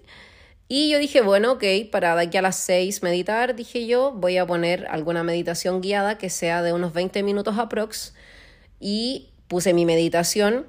Y 0.68 0.88
yo 0.90 1.00
dije, 1.00 1.20
bueno, 1.20 1.52
ok, 1.52 1.64
para 1.90 2.14
de 2.14 2.22
aquí 2.22 2.36
a 2.38 2.42
las 2.42 2.56
6 2.56 3.02
meditar, 3.02 3.56
dije 3.56 3.86
yo, 3.88 4.12
voy 4.12 4.38
a 4.38 4.46
poner 4.46 4.86
alguna 4.88 5.24
meditación 5.24 5.80
guiada 5.80 6.16
que 6.16 6.30
sea 6.30 6.62
de 6.62 6.72
unos 6.72 6.92
20 6.92 7.24
minutos 7.24 7.58
aprox. 7.58 8.14
Y 8.80 9.30
puse 9.48 9.74
mi 9.74 9.84
meditación 9.84 10.66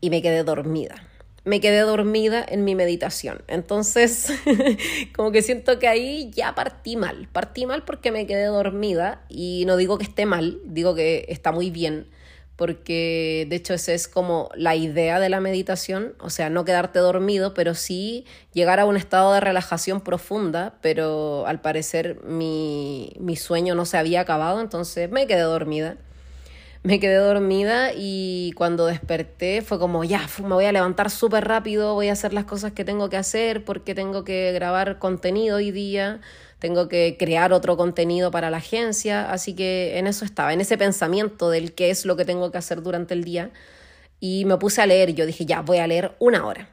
y 0.00 0.10
me 0.10 0.22
quedé 0.22 0.44
dormida 0.44 1.09
me 1.44 1.60
quedé 1.60 1.80
dormida 1.80 2.44
en 2.46 2.64
mi 2.64 2.74
meditación. 2.74 3.42
Entonces, 3.48 4.32
como 5.16 5.32
que 5.32 5.42
siento 5.42 5.78
que 5.78 5.88
ahí 5.88 6.30
ya 6.32 6.54
partí 6.54 6.96
mal. 6.96 7.28
Partí 7.32 7.66
mal 7.66 7.84
porque 7.84 8.12
me 8.12 8.26
quedé 8.26 8.46
dormida 8.46 9.22
y 9.28 9.64
no 9.66 9.76
digo 9.76 9.98
que 9.98 10.04
esté 10.04 10.26
mal, 10.26 10.60
digo 10.64 10.94
que 10.94 11.26
está 11.28 11.52
muy 11.52 11.70
bien, 11.70 12.08
porque 12.56 13.46
de 13.48 13.56
hecho 13.56 13.72
esa 13.72 13.94
es 13.94 14.06
como 14.06 14.50
la 14.54 14.76
idea 14.76 15.18
de 15.18 15.30
la 15.30 15.40
meditación, 15.40 16.14
o 16.20 16.28
sea, 16.28 16.50
no 16.50 16.66
quedarte 16.66 16.98
dormido, 16.98 17.54
pero 17.54 17.74
sí 17.74 18.26
llegar 18.52 18.80
a 18.80 18.84
un 18.84 18.98
estado 18.98 19.32
de 19.32 19.40
relajación 19.40 20.02
profunda, 20.02 20.74
pero 20.82 21.46
al 21.46 21.62
parecer 21.62 22.22
mi, 22.22 23.14
mi 23.18 23.36
sueño 23.36 23.74
no 23.74 23.86
se 23.86 23.96
había 23.96 24.20
acabado, 24.20 24.60
entonces 24.60 25.10
me 25.10 25.26
quedé 25.26 25.40
dormida 25.40 25.96
me 26.82 26.98
quedé 26.98 27.16
dormida 27.16 27.92
y 27.94 28.52
cuando 28.52 28.86
desperté 28.86 29.60
fue 29.62 29.78
como, 29.78 30.02
ya, 30.04 30.26
me 30.42 30.54
voy 30.54 30.64
a 30.64 30.72
levantar 30.72 31.10
súper 31.10 31.46
rápido, 31.46 31.94
voy 31.94 32.08
a 32.08 32.12
hacer 32.12 32.32
las 32.32 32.44
cosas 32.46 32.72
que 32.72 32.84
tengo 32.84 33.10
que 33.10 33.18
hacer 33.18 33.64
porque 33.64 33.94
tengo 33.94 34.24
que 34.24 34.52
grabar 34.52 34.98
contenido 34.98 35.58
hoy 35.58 35.72
día, 35.72 36.20
tengo 36.58 36.88
que 36.88 37.16
crear 37.18 37.52
otro 37.52 37.76
contenido 37.76 38.30
para 38.30 38.50
la 38.50 38.58
agencia, 38.58 39.30
así 39.30 39.54
que 39.54 39.98
en 39.98 40.06
eso 40.06 40.24
estaba, 40.24 40.54
en 40.54 40.60
ese 40.62 40.78
pensamiento 40.78 41.50
del 41.50 41.74
qué 41.74 41.90
es 41.90 42.06
lo 42.06 42.16
que 42.16 42.24
tengo 42.24 42.50
que 42.50 42.58
hacer 42.58 42.82
durante 42.82 43.12
el 43.12 43.24
día 43.24 43.50
y 44.18 44.44
me 44.46 44.56
puse 44.56 44.80
a 44.80 44.86
leer, 44.86 45.14
yo 45.14 45.26
dije, 45.26 45.44
ya, 45.46 45.62
voy 45.62 45.78
a 45.78 45.86
leer 45.86 46.14
una 46.18 46.46
hora. 46.46 46.70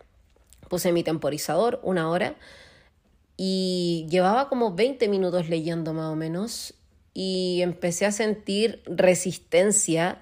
Puse 0.70 0.92
mi 0.92 1.04
temporizador, 1.04 1.80
una 1.82 2.10
hora, 2.10 2.36
y 3.38 4.06
llevaba 4.10 4.50
como 4.50 4.74
20 4.74 5.08
minutos 5.08 5.48
leyendo 5.48 5.94
más 5.94 6.12
o 6.12 6.16
menos 6.16 6.74
y 7.20 7.64
empecé 7.64 8.06
a 8.06 8.12
sentir 8.12 8.84
resistencia 8.86 10.22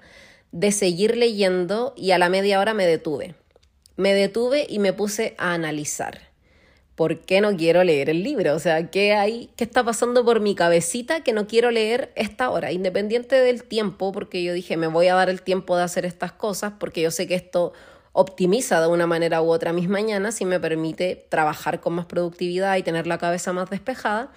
de 0.50 0.72
seguir 0.72 1.14
leyendo 1.14 1.92
y 1.94 2.12
a 2.12 2.18
la 2.18 2.30
media 2.30 2.58
hora 2.58 2.72
me 2.72 2.86
detuve. 2.86 3.34
Me 3.96 4.14
detuve 4.14 4.66
y 4.66 4.78
me 4.78 4.94
puse 4.94 5.34
a 5.36 5.52
analizar. 5.52 6.30
¿Por 6.94 7.20
qué 7.20 7.42
no 7.42 7.54
quiero 7.54 7.84
leer 7.84 8.08
el 8.08 8.22
libro? 8.22 8.54
O 8.54 8.58
sea, 8.58 8.90
¿qué 8.90 9.12
hay? 9.12 9.50
¿Qué 9.56 9.64
está 9.64 9.84
pasando 9.84 10.24
por 10.24 10.40
mi 10.40 10.54
cabecita 10.54 11.20
que 11.20 11.34
no 11.34 11.46
quiero 11.46 11.70
leer 11.70 12.12
esta 12.16 12.48
hora? 12.48 12.72
Independiente 12.72 13.36
del 13.36 13.64
tiempo, 13.64 14.10
porque 14.10 14.42
yo 14.42 14.54
dije, 14.54 14.78
me 14.78 14.86
voy 14.86 15.08
a 15.08 15.16
dar 15.16 15.28
el 15.28 15.42
tiempo 15.42 15.76
de 15.76 15.82
hacer 15.82 16.06
estas 16.06 16.32
cosas, 16.32 16.72
porque 16.80 17.02
yo 17.02 17.10
sé 17.10 17.26
que 17.26 17.34
esto 17.34 17.74
optimiza 18.12 18.80
de 18.80 18.86
una 18.86 19.06
manera 19.06 19.42
u 19.42 19.50
otra 19.50 19.74
mis 19.74 19.90
mañanas 19.90 20.40
y 20.40 20.46
me 20.46 20.58
permite 20.58 21.26
trabajar 21.28 21.78
con 21.80 21.92
más 21.92 22.06
productividad 22.06 22.74
y 22.78 22.82
tener 22.82 23.06
la 23.06 23.18
cabeza 23.18 23.52
más 23.52 23.68
despejada 23.68 24.32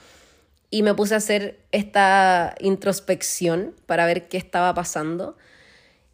y 0.72 0.84
me 0.84 0.94
puse 0.94 1.16
a 1.16 1.18
hacer 1.18 1.60
esta 1.72 2.56
introspección 2.60 3.76
para 3.86 4.06
ver 4.06 4.28
qué 4.28 4.38
estaba 4.38 4.74
pasando. 4.74 5.36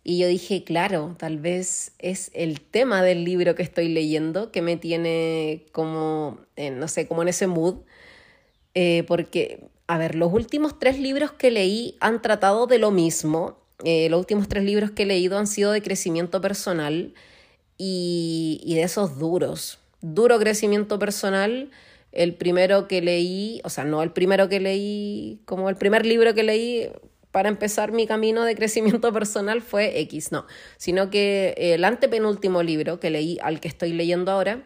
Y 0.03 0.19
yo 0.19 0.27
dije, 0.27 0.63
claro, 0.63 1.15
tal 1.17 1.39
vez 1.39 1.93
es 1.99 2.31
el 2.33 2.61
tema 2.61 3.01
del 3.01 3.25
libro 3.25 3.55
que 3.55 3.63
estoy 3.63 3.89
leyendo 3.89 4.51
que 4.51 4.61
me 4.61 4.77
tiene 4.77 5.65
como, 5.71 6.39
no 6.57 6.87
sé, 6.87 7.07
como 7.07 7.23
en 7.23 7.29
ese 7.29 7.47
mood. 7.47 7.77
Eh, 8.75 9.03
porque, 9.07 9.67
a 9.87 9.97
ver, 9.97 10.15
los 10.15 10.31
últimos 10.31 10.79
tres 10.79 10.99
libros 10.99 11.31
que 11.31 11.51
leí 11.51 11.97
han 11.99 12.21
tratado 12.21 12.67
de 12.67 12.77
lo 12.77 12.91
mismo. 12.91 13.57
Eh, 13.83 14.07
los 14.09 14.19
últimos 14.19 14.47
tres 14.47 14.63
libros 14.63 14.91
que 14.91 15.03
he 15.03 15.05
leído 15.07 15.37
han 15.37 15.47
sido 15.47 15.71
de 15.71 15.81
crecimiento 15.81 16.39
personal 16.39 17.13
y, 17.77 18.61
y 18.63 18.75
de 18.75 18.83
esos 18.83 19.17
duros. 19.19 19.79
Duro 20.01 20.39
crecimiento 20.39 20.99
personal 20.99 21.71
el 22.15 22.33
primero 22.35 22.87
que 22.87 23.01
leí, 23.01 23.61
o 23.63 23.69
sea, 23.69 23.83
no 23.83 24.01
el 24.03 24.11
primero 24.11 24.49
que 24.49 24.59
leí, 24.59 25.41
como 25.45 25.69
el 25.69 25.75
primer 25.75 26.05
libro 26.05 26.33
que 26.33 26.43
leí 26.43 26.89
para 27.31 27.49
empezar 27.49 27.91
mi 27.91 28.07
camino 28.07 28.43
de 28.43 28.55
crecimiento 28.55 29.11
personal 29.13 29.61
fue 29.61 29.99
X, 30.01 30.31
no, 30.31 30.45
sino 30.77 31.09
que 31.09 31.53
el 31.57 31.83
antepenúltimo 31.83 32.63
libro 32.63 32.99
que 32.99 33.09
leí, 33.09 33.37
al 33.41 33.59
que 33.59 33.67
estoy 33.67 33.93
leyendo 33.93 34.31
ahora, 34.31 34.63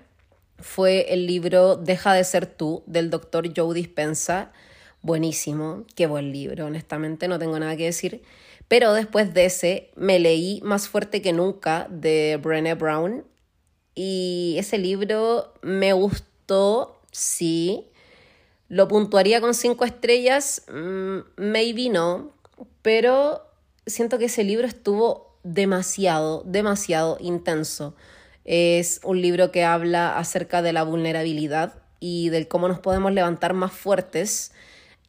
fue 0.60 1.14
el 1.14 1.26
libro 1.26 1.76
Deja 1.76 2.14
de 2.14 2.24
ser 2.24 2.46
tú 2.46 2.84
del 2.86 3.10
doctor 3.10 3.50
Joe 3.56 3.74
Dispensa. 3.74 4.52
Buenísimo, 5.02 5.86
qué 5.96 6.06
buen 6.06 6.32
libro, 6.32 6.66
honestamente, 6.66 7.28
no 7.28 7.40
tengo 7.40 7.58
nada 7.58 7.76
que 7.78 7.86
decir. 7.86 8.22
Pero 8.68 8.94
después 8.94 9.34
de 9.34 9.46
ese 9.46 9.90
me 9.96 10.20
leí 10.20 10.62
Más 10.64 10.88
fuerte 10.88 11.24
que 11.24 11.34
nunca 11.34 11.88
de 11.90 12.38
Brené 12.42 12.76
Brown 12.76 13.26
y 14.02 14.56
ese 14.58 14.78
libro 14.78 15.54
me 15.62 15.92
gustó 15.92 16.99
sí. 17.12 17.88
¿Lo 18.68 18.88
puntuaría 18.88 19.42
con 19.42 19.54
cinco 19.54 19.86
estrellas? 19.86 20.64
Mm, 20.72 21.20
maybe 21.38 21.90
no, 21.90 22.32
pero 22.82 23.44
siento 23.86 24.18
que 24.18 24.26
ese 24.26 24.44
libro 24.44 24.68
estuvo 24.68 25.38
demasiado, 25.44 26.44
demasiado 26.46 27.18
intenso. 27.20 27.96
Es 28.46 29.02
un 29.04 29.22
libro 29.22 29.52
que 29.52 29.64
habla 29.64 30.18
acerca 30.18 30.62
de 30.62 30.74
la 30.74 30.84
vulnerabilidad 30.84 31.76
y 32.00 32.30
del 32.30 32.48
cómo 32.48 32.68
nos 32.68 32.80
podemos 32.80 33.12
levantar 33.12 33.54
más 33.54 33.72
fuertes. 33.72 34.52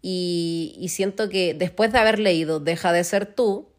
Y, 0.02 0.75
y, 0.78 0.88
siento 0.88 1.28
que 1.28 1.52
después 1.52 1.92
de 1.92 1.99
haber 1.99 2.19
leído 2.19 2.59
Deja 2.59 2.90
de 2.90 3.04
ser 3.04 3.26
tú, 3.26 3.70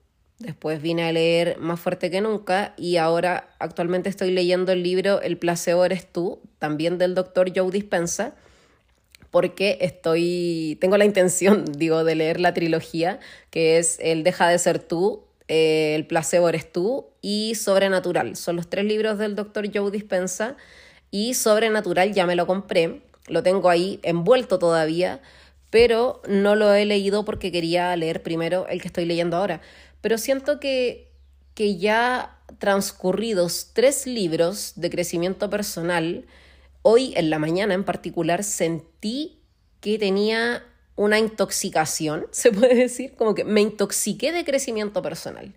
después 0.41 0.81
vine 0.81 1.03
a 1.03 1.11
leer 1.11 1.57
Más 1.59 1.79
fuerte 1.79 2.11
que 2.11 2.21
nunca 2.21 2.73
y 2.77 2.97
ahora 2.97 3.49
actualmente 3.59 4.09
estoy 4.09 4.31
leyendo 4.31 4.71
el 4.71 4.83
libro 4.83 5.21
El 5.21 5.37
placebo 5.37 5.85
eres 5.85 6.11
tú, 6.11 6.39
también 6.59 6.97
del 6.97 7.15
doctor 7.15 7.51
Joe 7.55 7.71
Dispensa, 7.71 8.35
porque 9.31 9.77
estoy, 9.81 10.77
tengo 10.81 10.97
la 10.97 11.05
intención, 11.05 11.65
digo, 11.77 12.03
de 12.03 12.15
leer 12.15 12.39
la 12.39 12.53
trilogía, 12.53 13.19
que 13.49 13.77
es 13.77 13.97
El 14.01 14.23
Deja 14.23 14.49
de 14.49 14.59
ser 14.59 14.79
tú, 14.79 15.23
eh, 15.47 15.95
El 15.95 16.05
placebo 16.05 16.49
eres 16.49 16.71
tú 16.71 17.07
y 17.21 17.55
Sobrenatural. 17.55 18.35
Son 18.35 18.55
los 18.55 18.69
tres 18.69 18.85
libros 18.85 19.17
del 19.17 19.35
doctor 19.35 19.65
Joe 19.73 19.91
Dispensa 19.91 20.57
y 21.11 21.33
Sobrenatural 21.33 22.13
ya 22.13 22.25
me 22.25 22.35
lo 22.35 22.47
compré, 22.47 23.01
lo 23.27 23.43
tengo 23.43 23.69
ahí 23.69 23.99
envuelto 24.03 24.59
todavía, 24.59 25.21
pero 25.69 26.21
no 26.27 26.55
lo 26.55 26.73
he 26.73 26.85
leído 26.85 27.25
porque 27.25 27.51
quería 27.51 27.95
leer 27.95 28.21
primero 28.21 28.67
el 28.67 28.81
que 28.81 28.87
estoy 28.87 29.05
leyendo 29.05 29.37
ahora. 29.37 29.61
Pero 30.01 30.17
siento 30.17 30.59
que, 30.59 31.11
que 31.53 31.77
ya 31.77 32.37
transcurridos 32.59 33.69
tres 33.73 34.05
libros 34.05 34.73
de 34.75 34.89
crecimiento 34.89 35.49
personal, 35.49 36.25
Hoy 36.83 37.13
en 37.15 37.29
la 37.29 37.37
mañana 37.37 37.75
en 37.75 37.83
particular 37.83 38.43
sentí 38.43 39.39
que 39.81 39.99
tenía 39.99 40.65
una 40.95 41.19
intoxicación, 41.19 42.27
se 42.31 42.51
puede 42.51 42.75
decir, 42.75 43.15
como 43.15 43.35
que 43.35 43.43
me 43.43 43.61
intoxiqué 43.61 44.31
de 44.31 44.43
crecimiento 44.43 45.01
personal. 45.01 45.53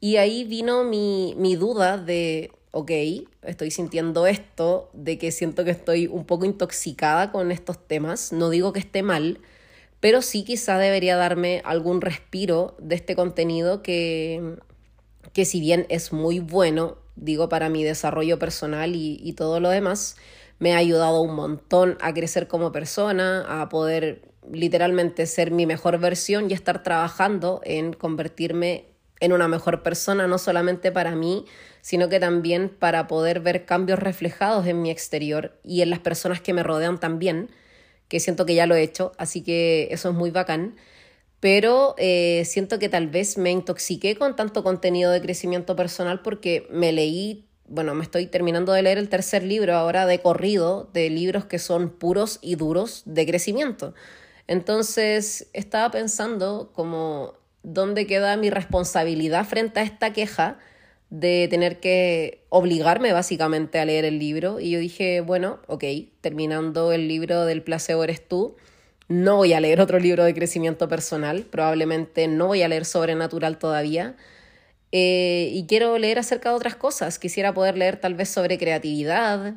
Y 0.00 0.16
ahí 0.16 0.44
vino 0.44 0.84
mi, 0.84 1.34
mi 1.38 1.56
duda 1.56 1.96
de, 1.96 2.52
ok, 2.72 2.90
estoy 3.42 3.70
sintiendo 3.70 4.26
esto, 4.26 4.90
de 4.92 5.16
que 5.16 5.32
siento 5.32 5.64
que 5.64 5.70
estoy 5.70 6.08
un 6.08 6.26
poco 6.26 6.44
intoxicada 6.44 7.32
con 7.32 7.50
estos 7.50 7.86
temas, 7.86 8.30
no 8.30 8.50
digo 8.50 8.74
que 8.74 8.80
esté 8.80 9.02
mal, 9.02 9.40
pero 10.04 10.20
sí 10.20 10.44
quizá 10.44 10.76
debería 10.76 11.16
darme 11.16 11.62
algún 11.64 12.02
respiro 12.02 12.76
de 12.78 12.94
este 12.94 13.16
contenido 13.16 13.82
que, 13.82 14.58
que 15.32 15.46
si 15.46 15.60
bien 15.60 15.86
es 15.88 16.12
muy 16.12 16.40
bueno, 16.40 16.98
digo, 17.16 17.48
para 17.48 17.70
mi 17.70 17.84
desarrollo 17.84 18.38
personal 18.38 18.96
y, 18.96 19.18
y 19.22 19.32
todo 19.32 19.60
lo 19.60 19.70
demás, 19.70 20.16
me 20.58 20.74
ha 20.74 20.76
ayudado 20.76 21.22
un 21.22 21.34
montón 21.34 21.96
a 22.02 22.12
crecer 22.12 22.48
como 22.48 22.70
persona, 22.70 23.62
a 23.62 23.70
poder 23.70 24.28
literalmente 24.52 25.24
ser 25.24 25.50
mi 25.50 25.64
mejor 25.64 25.98
versión 25.98 26.50
y 26.50 26.52
estar 26.52 26.82
trabajando 26.82 27.62
en 27.64 27.94
convertirme 27.94 28.84
en 29.20 29.32
una 29.32 29.48
mejor 29.48 29.82
persona, 29.82 30.26
no 30.26 30.36
solamente 30.36 30.92
para 30.92 31.16
mí, 31.16 31.46
sino 31.80 32.10
que 32.10 32.20
también 32.20 32.68
para 32.68 33.06
poder 33.06 33.40
ver 33.40 33.64
cambios 33.64 34.00
reflejados 34.00 34.66
en 34.66 34.82
mi 34.82 34.90
exterior 34.90 35.58
y 35.64 35.80
en 35.80 35.88
las 35.88 36.00
personas 36.00 36.42
que 36.42 36.52
me 36.52 36.62
rodean 36.62 37.00
también, 37.00 37.48
que 38.08 38.20
siento 38.20 38.46
que 38.46 38.54
ya 38.54 38.66
lo 38.66 38.74
he 38.74 38.82
hecho, 38.82 39.12
así 39.18 39.42
que 39.42 39.88
eso 39.90 40.10
es 40.10 40.14
muy 40.14 40.30
bacán. 40.30 40.76
Pero 41.40 41.94
eh, 41.98 42.44
siento 42.46 42.78
que 42.78 42.88
tal 42.88 43.08
vez 43.08 43.36
me 43.36 43.50
intoxiqué 43.50 44.16
con 44.16 44.34
tanto 44.36 44.62
contenido 44.64 45.10
de 45.10 45.20
crecimiento 45.20 45.76
personal 45.76 46.22
porque 46.22 46.66
me 46.70 46.92
leí 46.92 47.46
bueno, 47.66 47.94
me 47.94 48.02
estoy 48.02 48.26
terminando 48.26 48.72
de 48.72 48.82
leer 48.82 48.98
el 48.98 49.08
tercer 49.08 49.42
libro 49.42 49.74
ahora 49.74 50.06
de 50.06 50.20
corrido, 50.20 50.90
de 50.92 51.08
libros 51.10 51.46
que 51.46 51.58
son 51.58 51.90
puros 51.90 52.38
y 52.42 52.56
duros 52.56 53.02
de 53.06 53.26
crecimiento. 53.26 53.94
Entonces 54.46 55.48
estaba 55.54 55.90
pensando 55.90 56.70
como 56.74 57.34
dónde 57.62 58.06
queda 58.06 58.36
mi 58.36 58.50
responsabilidad 58.50 59.46
frente 59.46 59.80
a 59.80 59.82
esta 59.84 60.12
queja 60.12 60.58
de 61.14 61.46
tener 61.48 61.78
que 61.78 62.44
obligarme 62.48 63.12
básicamente 63.12 63.78
a 63.78 63.84
leer 63.84 64.04
el 64.04 64.18
libro. 64.18 64.58
Y 64.58 64.70
yo 64.70 64.80
dije, 64.80 65.20
bueno, 65.20 65.60
ok, 65.68 65.84
terminando 66.20 66.90
el 66.90 67.06
libro 67.06 67.44
del 67.44 67.62
placebo 67.62 68.02
eres 68.02 68.26
tú, 68.26 68.56
no 69.06 69.36
voy 69.36 69.52
a 69.52 69.60
leer 69.60 69.80
otro 69.80 70.00
libro 70.00 70.24
de 70.24 70.34
crecimiento 70.34 70.88
personal, 70.88 71.42
probablemente 71.44 72.26
no 72.26 72.48
voy 72.48 72.62
a 72.62 72.68
leer 72.68 72.84
sobrenatural 72.84 73.58
todavía 73.58 74.16
eh, 74.90 75.50
y 75.52 75.66
quiero 75.66 75.98
leer 75.98 76.18
acerca 76.18 76.48
de 76.48 76.56
otras 76.56 76.74
cosas. 76.74 77.20
Quisiera 77.20 77.54
poder 77.54 77.78
leer 77.78 77.96
tal 78.00 78.14
vez 78.14 78.28
sobre 78.28 78.58
creatividad, 78.58 79.54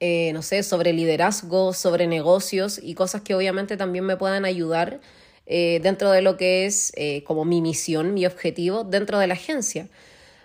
eh, 0.00 0.32
no 0.32 0.42
sé, 0.42 0.64
sobre 0.64 0.92
liderazgo, 0.92 1.74
sobre 1.74 2.08
negocios 2.08 2.80
y 2.82 2.94
cosas 2.94 3.22
que 3.22 3.36
obviamente 3.36 3.76
también 3.76 4.04
me 4.04 4.16
puedan 4.16 4.44
ayudar 4.44 5.00
eh, 5.46 5.78
dentro 5.80 6.10
de 6.10 6.22
lo 6.22 6.36
que 6.36 6.66
es 6.66 6.92
como 7.24 7.44
mi 7.44 7.60
misión, 7.60 8.14
mi 8.14 8.26
objetivo 8.26 8.82
dentro 8.82 9.20
de 9.20 9.28
la 9.28 9.34
agencia. 9.34 9.86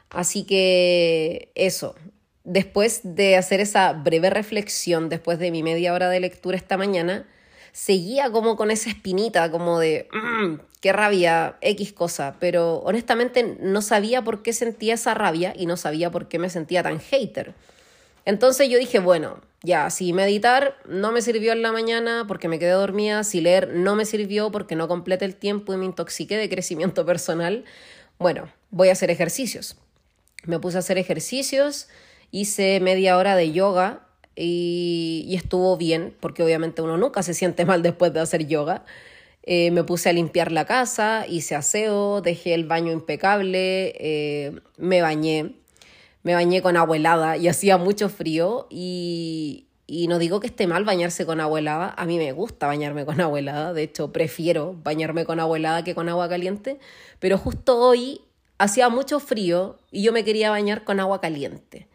Así 0.09 0.45
que 0.45 1.51
eso, 1.55 1.95
después 2.43 3.01
de 3.03 3.35
hacer 3.35 3.59
esa 3.59 3.93
breve 3.93 4.29
reflexión, 4.29 5.09
después 5.09 5.39
de 5.39 5.51
mi 5.51 5.63
media 5.63 5.93
hora 5.93 6.09
de 6.09 6.19
lectura 6.19 6.57
esta 6.57 6.77
mañana, 6.77 7.27
seguía 7.73 8.31
como 8.31 8.55
con 8.55 8.71
esa 8.71 8.89
espinita, 8.89 9.51
como 9.51 9.79
de, 9.79 10.07
mm, 10.11 10.55
qué 10.81 10.93
rabia, 10.93 11.57
X 11.61 11.93
cosa, 11.93 12.35
pero 12.39 12.77
honestamente 12.77 13.57
no 13.59 13.81
sabía 13.81 14.23
por 14.23 14.41
qué 14.41 14.53
sentía 14.53 14.95
esa 14.95 15.13
rabia 15.13 15.53
y 15.55 15.65
no 15.65 15.77
sabía 15.77 16.09
por 16.09 16.27
qué 16.27 16.39
me 16.39 16.49
sentía 16.49 16.81
tan 16.83 16.99
hater. 16.99 17.53
Entonces 18.25 18.69
yo 18.69 18.77
dije, 18.77 18.99
bueno, 18.99 19.41
ya, 19.63 19.89
si 19.89 20.11
meditar 20.11 20.75
no 20.85 21.11
me 21.11 21.21
sirvió 21.21 21.51
en 21.53 21.61
la 21.61 21.71
mañana 21.71 22.25
porque 22.27 22.47
me 22.47 22.59
quedé 22.59 22.71
dormida, 22.71 23.23
si 23.23 23.41
leer 23.41 23.69
no 23.73 23.95
me 23.95 24.05
sirvió 24.05 24.51
porque 24.51 24.75
no 24.75 24.87
completé 24.87 25.25
el 25.25 25.35
tiempo 25.35 25.73
y 25.73 25.77
me 25.77 25.85
intoxiqué 25.85 26.37
de 26.37 26.49
crecimiento 26.49 27.05
personal, 27.05 27.63
bueno, 28.19 28.49
voy 28.69 28.89
a 28.89 28.93
hacer 28.93 29.11
ejercicios. 29.11 29.77
Me 30.47 30.59
puse 30.59 30.77
a 30.77 30.79
hacer 30.79 30.97
ejercicios, 30.97 31.87
hice 32.31 32.79
media 32.79 33.17
hora 33.17 33.35
de 33.35 33.51
yoga 33.51 34.07
y, 34.35 35.31
estuvo 35.35 35.77
bien, 35.77 36.15
porque 36.19 36.43
obviamente 36.43 36.81
uno 36.81 36.97
nunca 36.97 37.21
se 37.21 37.35
siente 37.35 37.65
mal 37.67 37.83
después 37.83 38.13
de 38.13 38.21
hacer 38.21 38.47
yoga. 38.47 38.85
Eh, 39.43 39.71
me 39.71 39.83
puse 39.83 40.09
a 40.09 40.13
limpiar 40.13 40.51
la 40.51 40.65
casa, 40.65 41.25
hice 41.27 41.55
aseo, 41.55 42.21
dejé 42.21 42.53
el 42.53 42.65
baño 42.65 42.91
impecable, 42.91 43.93
eh, 43.99 44.59
me 44.77 45.01
bañé 45.01 45.53
me 46.27 46.33
bañé 46.33 46.61
con 46.61 46.75
agua 46.75 46.97
helada 46.97 47.37
y 47.37 47.47
hacía 47.47 47.77
mucho 47.77 48.09
frío 48.09 48.67
y, 48.69 49.63
no 50.09 50.19
digo 50.19 50.41
que 50.41 50.47
esté 50.47 50.67
mal 50.67 50.83
bañarse 50.83 51.25
con 51.25 51.39
agua 51.39 51.59
helada, 51.59 51.93
a 51.97 52.05
mí 52.05 52.17
me 52.17 52.33
gusta 52.33 52.67
bañarme 52.67 53.05
con 53.05 53.21
agua 53.21 53.39
helada, 53.39 53.71
de 53.71 53.83
hecho 53.83 54.11
prefiero 54.11 54.75
bañarme 54.83 55.23
con 55.23 55.39
agua 55.39 55.55
helada 55.55 55.85
que 55.85 55.95
con 55.95 56.09
agua 56.09 56.27
caliente, 56.27 56.79
pero 57.19 57.37
justo 57.37 57.79
hoy 57.79 58.19
hacía 58.57 58.89
mucho 58.89 59.19
frío 59.19 59.77
y 59.91 60.03
yo 60.03 60.11
me 60.11 60.23
quería 60.23 60.49
bañar 60.49 60.83
con 60.83 60.99
agua 60.99 61.21
caliente. 61.21 61.87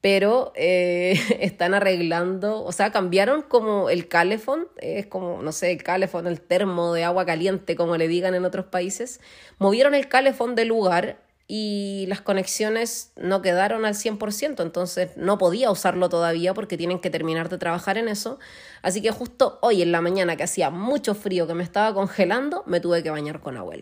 Pero 0.00 0.52
eh, 0.56 1.18
están 1.40 1.74
arreglando, 1.74 2.64
o 2.64 2.72
sea, 2.72 2.90
cambiaron 2.90 3.42
como 3.42 3.88
el 3.88 4.08
calefón, 4.08 4.68
es 4.78 5.06
como, 5.06 5.42
no 5.42 5.52
sé, 5.52 5.72
el 5.72 5.82
calefón, 5.82 6.26
el 6.26 6.40
termo 6.40 6.92
de 6.92 7.04
agua 7.04 7.24
caliente, 7.24 7.76
como 7.76 7.96
le 7.96 8.08
digan 8.08 8.34
en 8.34 8.44
otros 8.44 8.66
países. 8.66 9.20
Movieron 9.58 9.94
el 9.94 10.08
calefón 10.08 10.54
del 10.54 10.68
lugar 10.68 11.18
y 11.46 12.06
las 12.08 12.20
conexiones 12.20 13.12
no 13.16 13.42
quedaron 13.42 13.84
al 13.84 13.94
100%, 13.94 14.62
entonces 14.62 15.10
no 15.16 15.38
podía 15.38 15.70
usarlo 15.70 16.08
todavía 16.08 16.54
porque 16.54 16.76
tienen 16.76 16.98
que 16.98 17.10
terminar 17.10 17.48
de 17.48 17.58
trabajar 17.58 17.98
en 17.98 18.08
eso. 18.08 18.38
Así 18.80 19.02
que 19.02 19.10
justo 19.10 19.58
hoy 19.60 19.82
en 19.82 19.92
la 19.92 20.00
mañana 20.00 20.36
que 20.36 20.44
hacía 20.44 20.70
mucho 20.70 21.14
frío, 21.14 21.46
que 21.46 21.54
me 21.54 21.62
estaba 21.62 21.92
congelando, 21.94 22.64
me 22.66 22.80
tuve 22.80 23.02
que 23.02 23.10
bañar 23.10 23.40
con 23.40 23.56
agua 23.56 23.76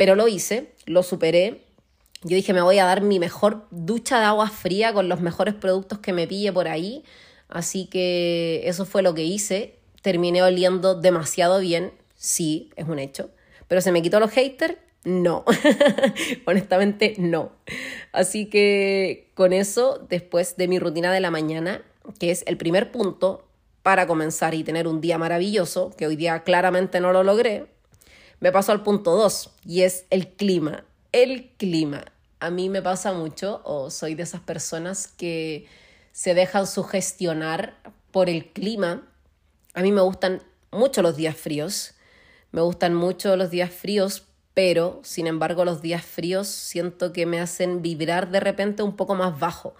Pero 0.00 0.14
lo 0.14 0.28
hice, 0.28 0.72
lo 0.86 1.02
superé. 1.02 1.60
Yo 2.22 2.34
dije, 2.34 2.54
me 2.54 2.62
voy 2.62 2.78
a 2.78 2.86
dar 2.86 3.02
mi 3.02 3.18
mejor 3.18 3.66
ducha 3.70 4.18
de 4.18 4.24
agua 4.24 4.48
fría 4.48 4.94
con 4.94 5.10
los 5.10 5.20
mejores 5.20 5.52
productos 5.52 5.98
que 5.98 6.14
me 6.14 6.26
pille 6.26 6.54
por 6.54 6.68
ahí. 6.68 7.04
Así 7.50 7.84
que 7.84 8.62
eso 8.64 8.86
fue 8.86 9.02
lo 9.02 9.12
que 9.12 9.24
hice. 9.24 9.74
Terminé 10.00 10.42
oliendo 10.42 10.94
demasiado 10.94 11.60
bien, 11.60 11.92
sí, 12.16 12.70
es 12.76 12.88
un 12.88 12.98
hecho. 12.98 13.28
Pero 13.68 13.82
se 13.82 13.92
me 13.92 14.00
quitó 14.00 14.20
los 14.20 14.30
haters 14.30 14.78
no, 15.04 15.44
honestamente 16.46 17.14
no. 17.18 17.52
Así 18.12 18.46
que 18.46 19.30
con 19.34 19.52
eso, 19.52 20.06
después 20.08 20.56
de 20.56 20.66
mi 20.66 20.78
rutina 20.78 21.12
de 21.12 21.20
la 21.20 21.30
mañana, 21.30 21.82
que 22.18 22.30
es 22.30 22.42
el 22.46 22.56
primer 22.56 22.90
punto 22.90 23.44
para 23.82 24.06
comenzar 24.06 24.54
y 24.54 24.64
tener 24.64 24.88
un 24.88 25.02
día 25.02 25.18
maravilloso, 25.18 25.90
que 25.94 26.06
hoy 26.06 26.16
día 26.16 26.42
claramente 26.42 27.00
no 27.00 27.12
lo 27.12 27.22
logré, 27.22 27.66
me 28.40 28.52
paso 28.52 28.72
al 28.72 28.82
punto 28.82 29.14
dos, 29.14 29.50
y 29.64 29.82
es 29.82 30.04
el 30.10 30.28
clima. 30.28 30.84
El 31.12 31.50
clima. 31.56 32.04
A 32.40 32.50
mí 32.50 32.68
me 32.68 32.82
pasa 32.82 33.12
mucho, 33.12 33.60
o 33.64 33.90
soy 33.90 34.14
de 34.14 34.22
esas 34.22 34.40
personas 34.40 35.08
que 35.08 35.66
se 36.12 36.34
dejan 36.34 36.66
sugestionar 36.66 37.76
por 38.10 38.28
el 38.28 38.46
clima. 38.46 39.06
A 39.74 39.82
mí 39.82 39.92
me 39.92 40.00
gustan 40.00 40.42
mucho 40.72 41.02
los 41.02 41.16
días 41.16 41.36
fríos. 41.36 41.94
Me 42.52 42.60
gustan 42.62 42.94
mucho 42.94 43.36
los 43.36 43.50
días 43.50 43.72
fríos 43.72 44.24
pero 44.54 45.00
sin 45.04 45.26
embargo 45.26 45.64
los 45.64 45.80
días 45.80 46.04
fríos 46.04 46.48
siento 46.48 47.12
que 47.12 47.26
me 47.26 47.40
hacen 47.40 47.82
vibrar 47.82 48.30
de 48.30 48.40
repente 48.40 48.82
un 48.82 48.96
poco 48.96 49.14
más 49.14 49.38
bajo. 49.38 49.74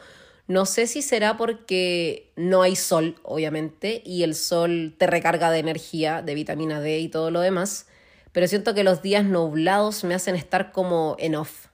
No 0.46 0.66
sé 0.66 0.86
si 0.86 1.02
será 1.02 1.36
porque 1.36 2.32
no 2.34 2.62
hay 2.62 2.74
sol, 2.74 3.16
obviamente, 3.22 4.02
y 4.04 4.24
el 4.24 4.34
sol 4.34 4.94
te 4.98 5.06
recarga 5.06 5.50
de 5.50 5.60
energía, 5.60 6.22
de 6.22 6.34
vitamina 6.34 6.80
D 6.80 6.98
y 6.98 7.08
todo 7.08 7.30
lo 7.30 7.40
demás, 7.40 7.86
pero 8.32 8.46
siento 8.46 8.74
que 8.74 8.84
los 8.84 9.02
días 9.02 9.24
nublados 9.24 10.04
me 10.04 10.14
hacen 10.14 10.34
estar 10.34 10.72
como 10.72 11.16
en 11.18 11.34
off. 11.34 11.66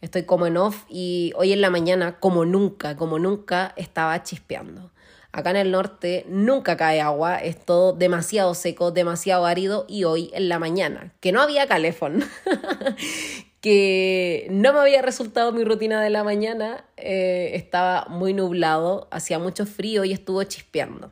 Estoy 0.00 0.24
como 0.24 0.46
en 0.46 0.56
off 0.56 0.84
y 0.88 1.32
hoy 1.36 1.52
en 1.52 1.60
la 1.60 1.70
mañana, 1.70 2.18
como 2.20 2.44
nunca, 2.44 2.96
como 2.96 3.18
nunca, 3.18 3.72
estaba 3.76 4.22
chispeando. 4.22 4.90
Acá 5.32 5.50
en 5.50 5.56
el 5.56 5.72
norte 5.72 6.24
nunca 6.28 6.76
cae 6.76 7.00
agua, 7.00 7.38
es 7.38 7.58
todo 7.58 7.92
demasiado 7.92 8.54
seco, 8.54 8.92
demasiado 8.92 9.46
árido 9.46 9.84
y 9.88 10.04
hoy 10.04 10.30
en 10.32 10.48
la 10.48 10.60
mañana, 10.60 11.12
que 11.20 11.32
no 11.32 11.40
había 11.40 11.66
calefón, 11.66 12.22
que 13.60 14.46
no 14.50 14.72
me 14.72 14.78
había 14.78 15.02
resultado 15.02 15.50
mi 15.50 15.64
rutina 15.64 16.00
de 16.00 16.10
la 16.10 16.22
mañana, 16.22 16.84
eh, 16.96 17.52
estaba 17.54 18.06
muy 18.08 18.32
nublado, 18.32 19.08
hacía 19.10 19.40
mucho 19.40 19.66
frío 19.66 20.04
y 20.04 20.12
estuvo 20.12 20.44
chispeando. 20.44 21.10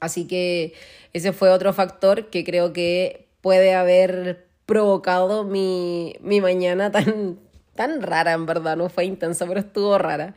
Así 0.00 0.26
que 0.26 0.72
ese 1.12 1.32
fue 1.32 1.50
otro 1.50 1.72
factor 1.72 2.30
que 2.30 2.44
creo 2.44 2.72
que 2.72 3.23
puede 3.44 3.74
haber 3.74 4.48
provocado 4.64 5.44
mi, 5.44 6.16
mi 6.22 6.40
mañana 6.40 6.90
tan, 6.90 7.38
tan 7.74 8.00
rara, 8.00 8.32
en 8.32 8.46
verdad, 8.46 8.74
no 8.78 8.88
fue 8.88 9.04
intensa, 9.04 9.46
pero 9.46 9.60
estuvo 9.60 9.98
rara. 9.98 10.34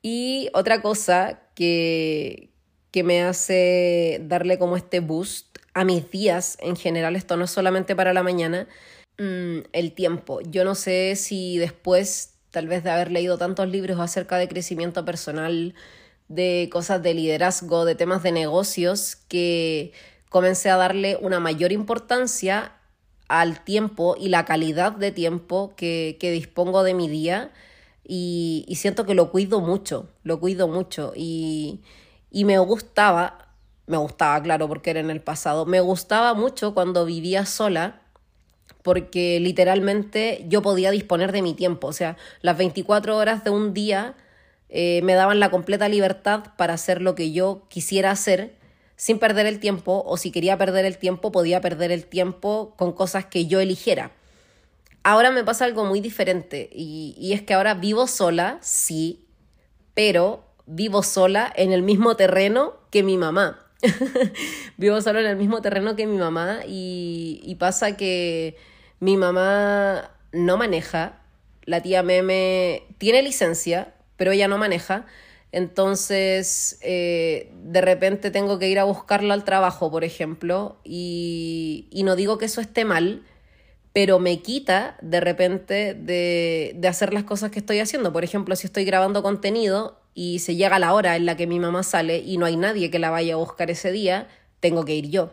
Y 0.00 0.48
otra 0.54 0.80
cosa 0.80 1.42
que, 1.54 2.48
que 2.92 3.02
me 3.02 3.20
hace 3.20 4.22
darle 4.24 4.58
como 4.58 4.78
este 4.78 5.00
boost 5.00 5.58
a 5.74 5.84
mis 5.84 6.10
días 6.10 6.56
en 6.62 6.76
general, 6.76 7.14
esto 7.14 7.36
no 7.36 7.44
es 7.44 7.50
solamente 7.50 7.94
para 7.94 8.14
la 8.14 8.22
mañana, 8.22 8.66
mm, 9.18 9.58
el 9.74 9.92
tiempo. 9.92 10.40
Yo 10.40 10.64
no 10.64 10.74
sé 10.74 11.16
si 11.16 11.58
después, 11.58 12.38
tal 12.50 12.68
vez 12.68 12.82
de 12.84 12.90
haber 12.90 13.10
leído 13.10 13.36
tantos 13.36 13.68
libros 13.68 14.00
acerca 14.00 14.38
de 14.38 14.48
crecimiento 14.48 15.04
personal, 15.04 15.74
de 16.28 16.70
cosas 16.72 17.02
de 17.02 17.12
liderazgo, 17.12 17.84
de 17.84 17.96
temas 17.96 18.22
de 18.22 18.32
negocios, 18.32 19.16
que 19.28 19.92
comencé 20.30 20.70
a 20.70 20.76
darle 20.76 21.18
una 21.20 21.40
mayor 21.40 21.72
importancia 21.72 22.72
al 23.28 23.62
tiempo 23.62 24.16
y 24.18 24.28
la 24.28 24.46
calidad 24.46 24.92
de 24.92 25.12
tiempo 25.12 25.74
que, 25.76 26.16
que 26.18 26.30
dispongo 26.30 26.82
de 26.82 26.94
mi 26.94 27.08
día 27.08 27.52
y, 28.02 28.66
siento 28.74 29.06
que 29.06 29.14
lo 29.14 29.30
cuido 29.30 29.60
mucho, 29.60 30.08
lo 30.24 30.40
cuido 30.40 30.66
mucho 30.66 31.12
y, 31.14 31.82
y 32.30 32.44
me 32.44 32.58
gustaba, 32.58 33.54
me 33.86 33.98
gustaba, 33.98 34.42
claro, 34.42 34.66
porque 34.66 34.90
era 34.90 35.00
en 35.00 35.10
el 35.10 35.20
pasado, 35.20 35.66
me 35.66 35.80
gustaba 35.80 36.34
mucho 36.34 36.74
cuando 36.74 37.04
vivía 37.04 37.46
sola 37.46 38.00
porque 38.82 39.38
literalmente 39.40 40.44
yo 40.48 40.62
podía 40.62 40.90
disponer 40.90 41.32
de 41.32 41.42
mi 41.42 41.54
tiempo, 41.54 41.88
o 41.88 41.92
sea, 41.92 42.16
las 42.40 42.56
24 42.56 43.16
horas 43.16 43.44
de 43.44 43.50
un 43.50 43.74
día 43.74 44.14
eh, 44.68 45.02
me 45.02 45.14
daban 45.14 45.38
la 45.38 45.50
completa 45.50 45.88
libertad 45.88 46.44
para 46.56 46.74
hacer 46.74 47.02
lo 47.02 47.14
que 47.14 47.32
yo 47.32 47.66
quisiera 47.68 48.10
hacer 48.10 48.59
sin 49.00 49.18
perder 49.18 49.46
el 49.46 49.60
tiempo 49.60 50.02
o 50.04 50.18
si 50.18 50.30
quería 50.30 50.58
perder 50.58 50.84
el 50.84 50.98
tiempo 50.98 51.32
podía 51.32 51.62
perder 51.62 51.90
el 51.90 52.04
tiempo 52.04 52.74
con 52.76 52.92
cosas 52.92 53.24
que 53.24 53.46
yo 53.46 53.58
eligiera. 53.58 54.10
Ahora 55.02 55.30
me 55.30 55.42
pasa 55.42 55.64
algo 55.64 55.86
muy 55.86 56.02
diferente 56.02 56.68
y, 56.70 57.32
es 57.32 57.40
que 57.40 57.54
ahora 57.54 57.72
vivo 57.72 58.06
sola, 58.06 58.58
sí, 58.60 59.24
pero 59.94 60.44
vivo 60.66 61.02
sola 61.02 61.50
en 61.56 61.72
el 61.72 61.80
mismo 61.80 62.14
terreno 62.14 62.74
que 62.90 63.02
mi 63.02 63.16
mamá. 63.16 63.64
vivo 64.76 65.00
sola 65.00 65.20
en 65.20 65.26
el 65.28 65.36
mismo 65.36 65.62
terreno 65.62 65.96
que 65.96 66.06
mi 66.06 66.18
mamá 66.18 66.58
y, 66.68 67.40
y, 67.42 67.54
pasa 67.54 67.96
que 67.96 68.58
mi 68.98 69.16
mamá 69.16 70.10
no 70.32 70.58
maneja, 70.58 71.22
la 71.64 71.80
tía 71.80 72.02
Meme 72.02 72.82
tiene 72.98 73.22
licencia, 73.22 73.94
pero 74.18 74.32
ella 74.32 74.46
no 74.46 74.58
maneja. 74.58 75.06
Entonces, 75.52 76.78
eh, 76.82 77.52
de 77.64 77.80
repente 77.80 78.30
tengo 78.30 78.58
que 78.58 78.68
ir 78.68 78.78
a 78.78 78.84
buscarla 78.84 79.34
al 79.34 79.44
trabajo, 79.44 79.90
por 79.90 80.04
ejemplo, 80.04 80.78
y, 80.84 81.88
y 81.90 82.04
no 82.04 82.14
digo 82.14 82.38
que 82.38 82.44
eso 82.44 82.60
esté 82.60 82.84
mal, 82.84 83.24
pero 83.92 84.20
me 84.20 84.40
quita 84.42 84.96
de 85.02 85.20
repente 85.20 85.94
de, 85.94 86.72
de, 86.76 86.88
hacer 86.88 87.12
las 87.12 87.24
cosas 87.24 87.50
que 87.50 87.58
estoy 87.58 87.80
haciendo. 87.80 88.12
Por 88.12 88.22
ejemplo, 88.22 88.54
si 88.54 88.66
estoy 88.68 88.84
grabando 88.84 89.22
contenido 89.22 90.00
y 90.14 90.38
se 90.38 90.54
llega 90.54 90.78
la 90.78 90.94
hora 90.94 91.16
en 91.16 91.26
la 91.26 91.36
que 91.36 91.48
mi 91.48 91.58
mamá 91.58 91.82
sale 91.82 92.18
y 92.18 92.36
no 92.38 92.46
hay 92.46 92.56
nadie 92.56 92.90
que 92.90 93.00
la 93.00 93.10
vaya 93.10 93.34
a 93.34 93.38
buscar 93.38 93.70
ese 93.70 93.90
día, 93.90 94.28
tengo 94.60 94.84
que 94.84 94.94
ir 94.94 95.10
yo. 95.10 95.32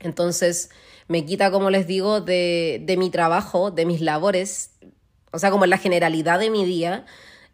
Entonces, 0.00 0.70
me 1.06 1.24
quita, 1.24 1.52
como 1.52 1.70
les 1.70 1.86
digo, 1.86 2.20
de, 2.20 2.82
de 2.84 2.96
mi 2.96 3.10
trabajo, 3.10 3.70
de 3.70 3.86
mis 3.86 4.00
labores, 4.00 4.72
o 5.32 5.38
sea, 5.38 5.50
como 5.52 5.66
la 5.66 5.78
generalidad 5.78 6.40
de 6.40 6.50
mi 6.50 6.64
día, 6.64 7.06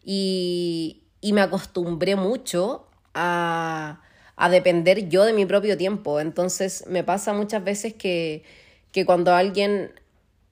y, 0.05 1.02
y 1.23 1.33
me 1.33 1.41
acostumbré 1.41 2.17
mucho 2.17 2.87
a, 3.15 4.03
a 4.37 4.51
depender 4.51 5.09
yo 5.09 5.25
de 5.25 5.33
mi 5.33 5.47
propio 5.47 5.79
tiempo. 5.79 6.21
Entonces 6.21 6.85
me 6.89 7.05
pasa 7.05 7.33
muchas 7.33 7.65
veces 7.65 7.95
que, 7.95 8.43
que 8.91 9.07
cuando 9.07 9.33
alguien 9.33 9.95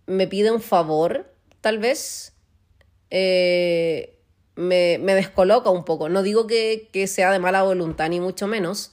me 0.07 0.27
pide 0.29 0.51
un 0.53 0.63
favor, 0.63 1.35
tal 1.61 1.79
vez 1.79 2.35
eh, 3.11 4.17
me, 4.55 4.99
me, 4.99 5.15
descoloca 5.15 5.71
un 5.71 5.85
poco. 5.85 6.09
No 6.09 6.23
digo 6.23 6.47
que, 6.47 6.89
que 6.93 7.09
sea 7.09 7.33
de 7.33 7.41
mala 7.41 7.65
voluntad, 7.65 8.09
ni 8.09 8.21
mucho 8.21 8.47
menos, 8.47 8.93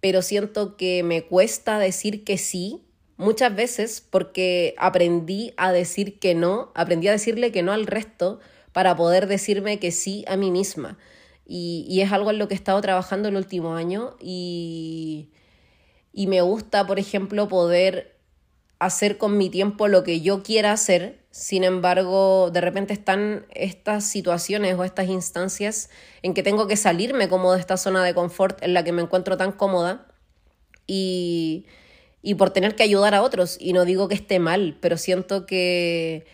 pero 0.00 0.22
siento 0.22 0.76
que 0.76 1.02
me 1.02 1.24
cuesta 1.24 1.80
decir 1.80 2.22
que 2.22 2.38
sí 2.38 2.84
muchas 3.16 3.54
veces 3.56 4.00
porque 4.00 4.76
aprendí 4.78 5.54
a 5.56 5.72
decir 5.72 6.20
que 6.20 6.36
no, 6.36 6.70
aprendí 6.76 7.08
a 7.08 7.12
decirle 7.12 7.50
que 7.50 7.64
no 7.64 7.72
al 7.72 7.86
resto 7.86 8.38
para 8.72 8.94
poder 8.94 9.26
decirme 9.26 9.80
que 9.80 9.90
sí 9.90 10.24
a 10.28 10.36
mí 10.36 10.52
misma. 10.52 10.98
Y, 11.46 11.86
y 11.88 12.00
es 12.00 12.12
algo 12.12 12.30
en 12.30 12.38
lo 12.38 12.48
que 12.48 12.54
he 12.54 12.56
estado 12.56 12.80
trabajando 12.80 13.28
el 13.28 13.36
último 13.36 13.74
año 13.76 14.16
y, 14.20 15.30
y 16.12 16.26
me 16.26 16.40
gusta, 16.40 16.86
por 16.86 16.98
ejemplo, 16.98 17.46
poder 17.46 18.16
hacer 18.78 19.16
con 19.16 19.38
mi 19.38 19.48
tiempo 19.48 19.88
lo 19.88 20.02
que 20.02 20.20
yo 20.20 20.42
quiera 20.42 20.72
hacer. 20.72 21.24
Sin 21.30 21.64
embargo, 21.64 22.50
de 22.50 22.60
repente 22.60 22.92
están 22.92 23.46
estas 23.50 24.04
situaciones 24.04 24.74
o 24.76 24.84
estas 24.84 25.08
instancias 25.08 25.90
en 26.22 26.34
que 26.34 26.42
tengo 26.42 26.66
que 26.66 26.76
salirme 26.76 27.28
como 27.28 27.52
de 27.52 27.60
esta 27.60 27.76
zona 27.76 28.04
de 28.04 28.14
confort 28.14 28.62
en 28.62 28.74
la 28.74 28.84
que 28.84 28.92
me 28.92 29.02
encuentro 29.02 29.36
tan 29.36 29.52
cómoda 29.52 30.06
y, 30.86 31.66
y 32.22 32.34
por 32.34 32.50
tener 32.50 32.74
que 32.74 32.82
ayudar 32.82 33.14
a 33.14 33.22
otros. 33.22 33.56
Y 33.60 33.72
no 33.72 33.84
digo 33.84 34.08
que 34.08 34.14
esté 34.14 34.38
mal, 34.38 34.78
pero 34.80 34.96
siento 34.96 35.46
que 35.46 36.26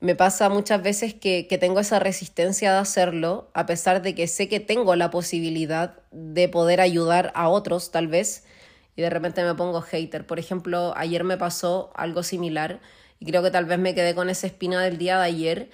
me 0.00 0.14
pasa 0.14 0.48
muchas 0.48 0.82
veces 0.82 1.14
que, 1.14 1.46
que, 1.48 1.58
tengo 1.58 1.80
esa 1.80 1.98
resistencia 1.98 2.72
de 2.72 2.78
hacerlo, 2.78 3.50
a 3.54 3.66
pesar 3.66 4.02
de 4.02 4.14
que 4.14 4.26
sé 4.28 4.48
que 4.48 4.60
tengo 4.60 4.94
la 4.94 5.10
posibilidad 5.10 5.98
de 6.10 6.48
poder 6.48 6.80
ayudar 6.80 7.32
a 7.34 7.48
otros, 7.48 7.90
tal 7.90 8.06
vez, 8.06 8.44
y 8.96 9.02
de 9.02 9.10
repente 9.10 9.44
me 9.44 9.54
pongo 9.54 9.80
hater. 9.82 10.26
Por 10.26 10.38
ejemplo, 10.38 10.92
ayer 10.96 11.24
me 11.24 11.36
pasó 11.36 11.92
algo 11.94 12.22
similar 12.22 12.80
y 13.20 13.26
creo 13.26 13.42
que 13.42 13.50
tal 13.50 13.66
vez 13.66 13.78
me 13.78 13.94
quedé 13.94 14.14
con 14.14 14.28
esa 14.28 14.46
espina 14.46 14.82
del 14.82 14.98
día 14.98 15.18
de 15.18 15.24
ayer, 15.24 15.70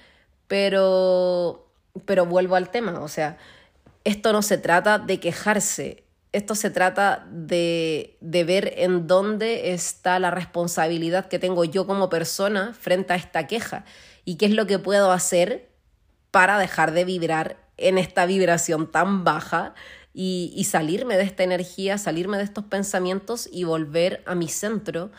pero, 0.47 1.67
pero 2.05 2.25
vuelvo 2.25 2.55
al 2.55 2.69
tema, 2.69 3.01
o 3.01 3.07
sea, 3.07 3.37
esto 4.03 4.33
no 4.33 4.41
se 4.41 4.57
trata 4.57 4.99
de 4.99 5.19
quejarse, 5.19 6.03
esto 6.33 6.55
se 6.55 6.69
trata 6.69 7.27
de, 7.31 8.17
de 8.21 8.43
ver 8.43 8.73
en 8.77 9.07
dónde 9.07 9.73
está 9.73 10.19
la 10.19 10.31
responsabilidad 10.31 11.27
que 11.27 11.39
tengo 11.39 11.63
yo 11.63 11.85
como 11.85 12.09
persona 12.09 12.73
frente 12.73 13.13
a 13.13 13.17
esta 13.17 13.47
queja 13.47 13.85
y 14.25 14.35
qué 14.35 14.45
es 14.45 14.51
lo 14.51 14.67
que 14.67 14.79
puedo 14.79 15.11
hacer 15.11 15.69
para 16.31 16.57
dejar 16.57 16.93
de 16.93 17.05
vibrar 17.05 17.57
en 17.77 17.97
esta 17.97 18.25
vibración 18.25 18.91
tan 18.91 19.23
baja 19.23 19.73
y, 20.13 20.63
salirme 20.69 21.17
de 21.17 21.23
esta 21.23 21.43
energía, 21.43 21.97
salirme 21.97 22.37
de 22.37 22.43
estos 22.43 22.65
pensamientos 22.65 23.49
y 23.51 23.63
volver 23.63 24.23
a 24.25 24.35
mi 24.35 24.47
centro, 24.47 25.11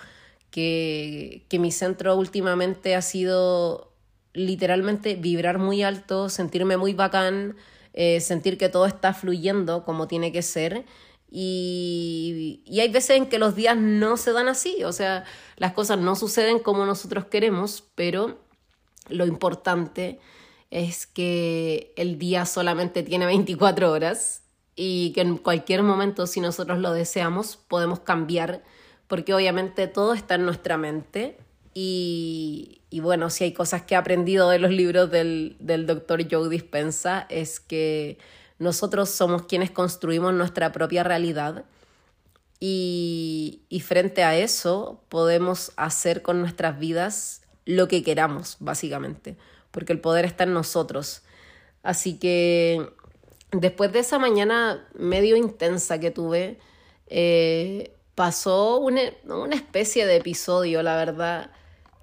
que, 0.51 1.47
que 1.49 1.59
mi 1.59 1.73
centro 1.73 2.17
últimamente 2.17 2.95
ha 2.95 3.03
sido 3.03 3.93
literalmente 4.33 5.17
vibrar 5.17 5.59
muy 5.59 5.83
alto, 5.83 6.29
sentirme 6.29 6.77
muy 6.77 6.95
bacán, 6.95 7.57
eh, 7.93 8.21
sentir 8.21 8.57
que 8.57 8.69
todo 8.69 8.87
está 8.87 9.14
fluyendo 9.14 9.85
como 9.85 10.07
tiene 10.07 10.31
que 10.31 10.43
ser. 10.43 10.85
Y, 11.29 12.62
y, 12.64 12.79
hay 12.79 12.88
veces 12.88 13.17
en 13.17 13.27
que 13.27 13.40
los 13.40 13.57
días 13.57 13.77
no 13.77 14.17
se 14.17 14.33
dan 14.33 14.47
así, 14.47 14.85
o 14.85 14.93
sea, 14.93 15.25
las 15.57 15.73
cosas 15.73 15.99
no 15.99 16.14
suceden 16.14 16.61
como 16.61 16.87
nosotros 16.87 17.25
queremos, 17.25 17.83
pero 17.97 18.43
lo 19.09 19.27
importante 19.27 20.19
es 20.71 21.07
que 21.07 21.93
el 21.97 22.19
día 22.19 22.47
solamente 22.47 23.03
tiene 23.03 23.27
24 23.27 23.90
horas 23.90 24.43
y 24.77 25.12
que 25.12 25.21
en 25.21 25.38
cualquier 25.38 25.83
momento, 25.83 26.27
si 26.27 26.40
nosotros 26.40 26.79
lo 26.81 26.93
deseamos, 26.93 27.57
podemos 27.57 28.01
cambiar, 28.01 28.64
porque 29.07 29.33
obviamente 29.35 29.87
todo 29.87 30.14
está 30.14 30.35
en 30.35 30.45
nuestra 30.45 30.77
mente. 30.77 31.38
Y, 31.75 32.83
y 32.90 33.01
bueno, 33.01 33.31
si 33.31 33.45
hay 33.45 33.53
cosas 33.53 33.83
que 33.83 33.95
he 33.95 33.97
aprendido 33.97 34.51
de 34.51 34.59
los 34.59 34.71
libros 34.71 35.11
del, 35.11 35.57
del 35.61 35.87
doctor 35.87 36.25
Joe 36.29 36.49
Dispensa, 36.49 37.27
es 37.29 37.61
que 37.61 38.19
nosotros 38.59 39.11
somos 39.11 39.43
quienes 39.43 39.71
construimos 39.71 40.35
nuestra 40.35 40.73
propia 40.73 41.05
realidad. 41.05 41.64
Y, 42.59 43.62
y 43.69 43.81
frente 43.81 44.25
a 44.25 44.37
eso 44.37 45.03
podemos 45.09 45.73
hacer 45.77 46.23
con 46.23 46.40
nuestras 46.40 46.79
vidas 46.79 47.43
lo 47.64 47.88
que 47.88 48.03
queramos, 48.03 48.57
básicamente, 48.61 49.37
porque 49.70 49.92
el 49.92 50.00
poder 50.00 50.24
está 50.24 50.44
en 50.44 50.53
nosotros. 50.53 51.22
Así 51.83 52.18
que 52.18 52.90
después 53.53 53.92
de 53.92 54.00
esa 54.00 54.18
mañana 54.18 54.87
medio 54.94 55.37
intensa 55.37 55.98
que 55.98 56.11
tuve, 56.11 56.59
eh, 57.07 57.94
pasó 58.14 58.79
una, 58.79 59.03
una 59.24 59.57
especie 59.57 60.07
de 60.07 60.16
episodio, 60.16 60.83
la 60.83 60.96
verdad, 60.96 61.50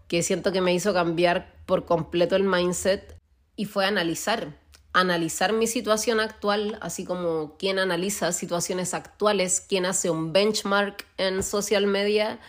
que 0.08 0.24
siento 0.24 0.52
que 0.52 0.62
me 0.62 0.74
hizo 0.74 0.93
cambiar 0.93 1.54
por 1.65 1.86
completo 1.86 2.36
el 2.36 2.43
mindset 2.43 3.15
y 3.56 3.65
fue 3.65 3.86
analizar, 3.86 4.58
analizar 4.93 5.54
mi 5.54 5.67
situación 5.67 6.19
actual, 6.19 6.78
así 6.82 7.06
como 7.06 7.56
quien 7.58 7.80
analiza 7.80 8.32
situaciones 8.34 8.93
actuales, 8.93 9.62
quien 9.62 9.86
hace 9.86 10.10
un 10.10 10.34
benchmark 10.34 11.06
en 11.17 11.43
social 11.43 11.88
media, 11.88 12.39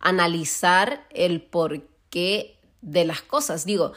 analizar 0.00 1.06
el 1.10 1.42
por 1.42 1.82
de 2.80 3.04
las 3.04 3.22
cosas. 3.22 3.64
Digo, 3.64 3.92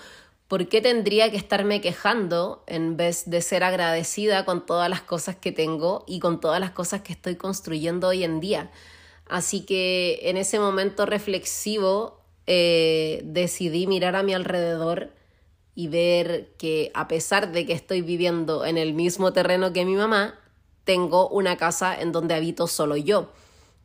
¿por 0.48 0.68
qué 0.68 0.82
tendría 0.82 1.30
que 1.30 1.38
estarme 1.38 1.82
quejando 1.82 2.64
en 2.68 2.98
vez 2.98 3.30
de 3.30 3.42
ser 3.42 3.64
agradecida 3.64 4.46
con 4.46 4.66
todas 4.66 4.90
las 4.90 5.02
cosas 5.02 5.36
que 5.36 5.52
tengo 5.52 6.04
y 6.08 6.20
con 6.20 6.40
todas 6.40 6.60
las 6.60 6.72
cosas 6.72 7.02
que 7.02 7.14
estoy 7.14 7.36
construyendo 7.36 8.08
hoy 8.08 8.24
en 8.24 8.40
día? 8.40 8.72
Así 9.28 9.62
que 9.62 10.20
en 10.24 10.38
ese 10.38 10.60
momento 10.60 11.06
reflexivo 11.06 12.22
eh, 12.48 13.22
decidí 13.26 13.88
mirar 13.88 14.16
a 14.16 14.24
mi 14.24 14.34
alrededor 14.34 15.12
y 15.76 15.90
ver 15.90 16.54
que 16.58 16.92
a 16.96 17.08
pesar 17.08 17.52
de 17.52 17.66
que 17.66 17.74
estoy 17.74 18.02
viviendo 18.02 18.66
en 18.66 18.78
el 18.78 18.94
mismo 18.94 19.34
terreno 19.34 19.74
que 19.74 19.86
mi 19.86 19.96
mamá, 19.96 20.40
tengo 20.86 21.28
una 21.28 21.58
casa 21.58 22.00
en 22.00 22.14
donde 22.14 22.34
habito 22.34 22.68
solo 22.68 22.96
yo 22.96 23.30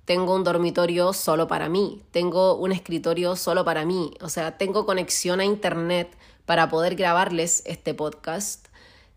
tengo 0.04 0.34
un 0.34 0.44
dormitorio 0.44 1.12
solo 1.12 1.46
para 1.46 1.68
mí, 1.68 2.02
tengo 2.10 2.56
un 2.56 2.72
escritorio 2.72 3.36
solo 3.36 3.64
para 3.64 3.84
mí, 3.84 4.14
o 4.20 4.28
sea, 4.28 4.58
tengo 4.58 4.84
conexión 4.84 5.40
a 5.40 5.44
Internet 5.44 6.16
para 6.44 6.68
poder 6.68 6.96
grabarles 6.96 7.62
este 7.66 7.94
podcast, 7.94 8.66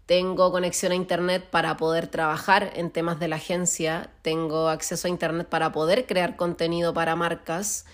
tengo 0.05 0.51
conexión 0.51 0.91
a 0.91 0.95
Internet 0.95 1.47
para 1.49 1.77
poder 1.77 2.07
trabajar 2.07 2.71
en 2.75 2.91
temas 2.91 3.19
de 3.19 3.27
la 3.27 3.37
agencia, 3.37 4.11
tengo 4.21 4.69
acceso 4.69 5.07
a 5.07 5.09
Internet 5.09 5.47
para 5.49 5.71
poder 5.71 6.05
crear 6.05 6.35
contenido 6.35 6.93
para 6.93 7.15
marcas. 7.15 7.85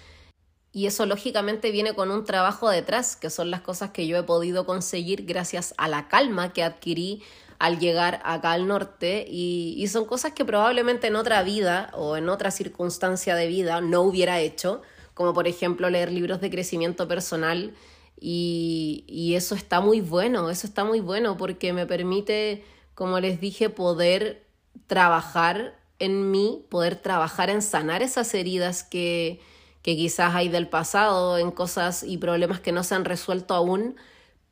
Y 0.73 0.87
eso 0.87 1.05
lógicamente 1.05 1.71
viene 1.71 1.93
con 1.93 2.11
un 2.11 2.25
trabajo 2.25 2.69
detrás, 2.69 3.15
que 3.15 3.29
son 3.29 3.51
las 3.51 3.61
cosas 3.61 3.91
que 3.91 4.07
yo 4.07 4.17
he 4.17 4.23
podido 4.23 4.65
conseguir 4.65 5.25
gracias 5.25 5.73
a 5.77 5.87
la 5.87 6.07
calma 6.09 6.53
que 6.53 6.63
adquirí 6.63 7.23
al 7.61 7.77
llegar 7.77 8.21
acá 8.25 8.53
al 8.53 8.65
norte 8.65 9.23
y, 9.29 9.85
son 9.87 10.05
cosas 10.05 10.33
que 10.33 10.43
probablemente 10.43 11.05
en 11.05 11.15
otra 11.15 11.43
vida 11.43 11.91
o 11.93 12.17
en 12.17 12.27
otra 12.27 12.49
circunstancia 12.49 13.35
de 13.35 13.45
vida 13.45 13.81
no 13.81 14.01
hubiera 14.01 14.39
hecho, 14.39 14.81
como 15.13 15.35
por 15.35 15.47
ejemplo 15.47 15.87
leer 15.91 16.11
libros 16.11 16.41
de 16.41 16.49
crecimiento 16.49 17.07
personal 17.07 17.75
y, 18.19 19.05
y 19.07 19.35
eso 19.35 19.53
está 19.53 19.79
muy 19.79 20.01
bueno, 20.01 20.49
eso 20.49 20.65
está 20.65 20.83
muy 20.83 21.01
bueno 21.01 21.37
porque 21.37 21.71
me 21.71 21.85
permite, 21.85 22.65
como 22.95 23.19
les 23.19 23.39
dije, 23.39 23.69
poder 23.69 24.47
trabajar 24.87 25.77
en 25.99 26.31
mí, 26.31 26.65
poder 26.67 26.95
trabajar 26.95 27.51
en 27.51 27.61
sanar 27.61 28.01
esas 28.01 28.33
heridas 28.33 28.81
que, 28.81 29.39
que 29.83 29.95
quizás 29.95 30.33
hay 30.33 30.49
del 30.49 30.67
pasado, 30.67 31.37
en 31.37 31.51
cosas 31.51 32.01
y 32.01 32.17
problemas 32.17 32.59
que 32.59 32.71
no 32.71 32.83
se 32.83 32.95
han 32.95 33.05
resuelto 33.05 33.53
aún, 33.53 33.97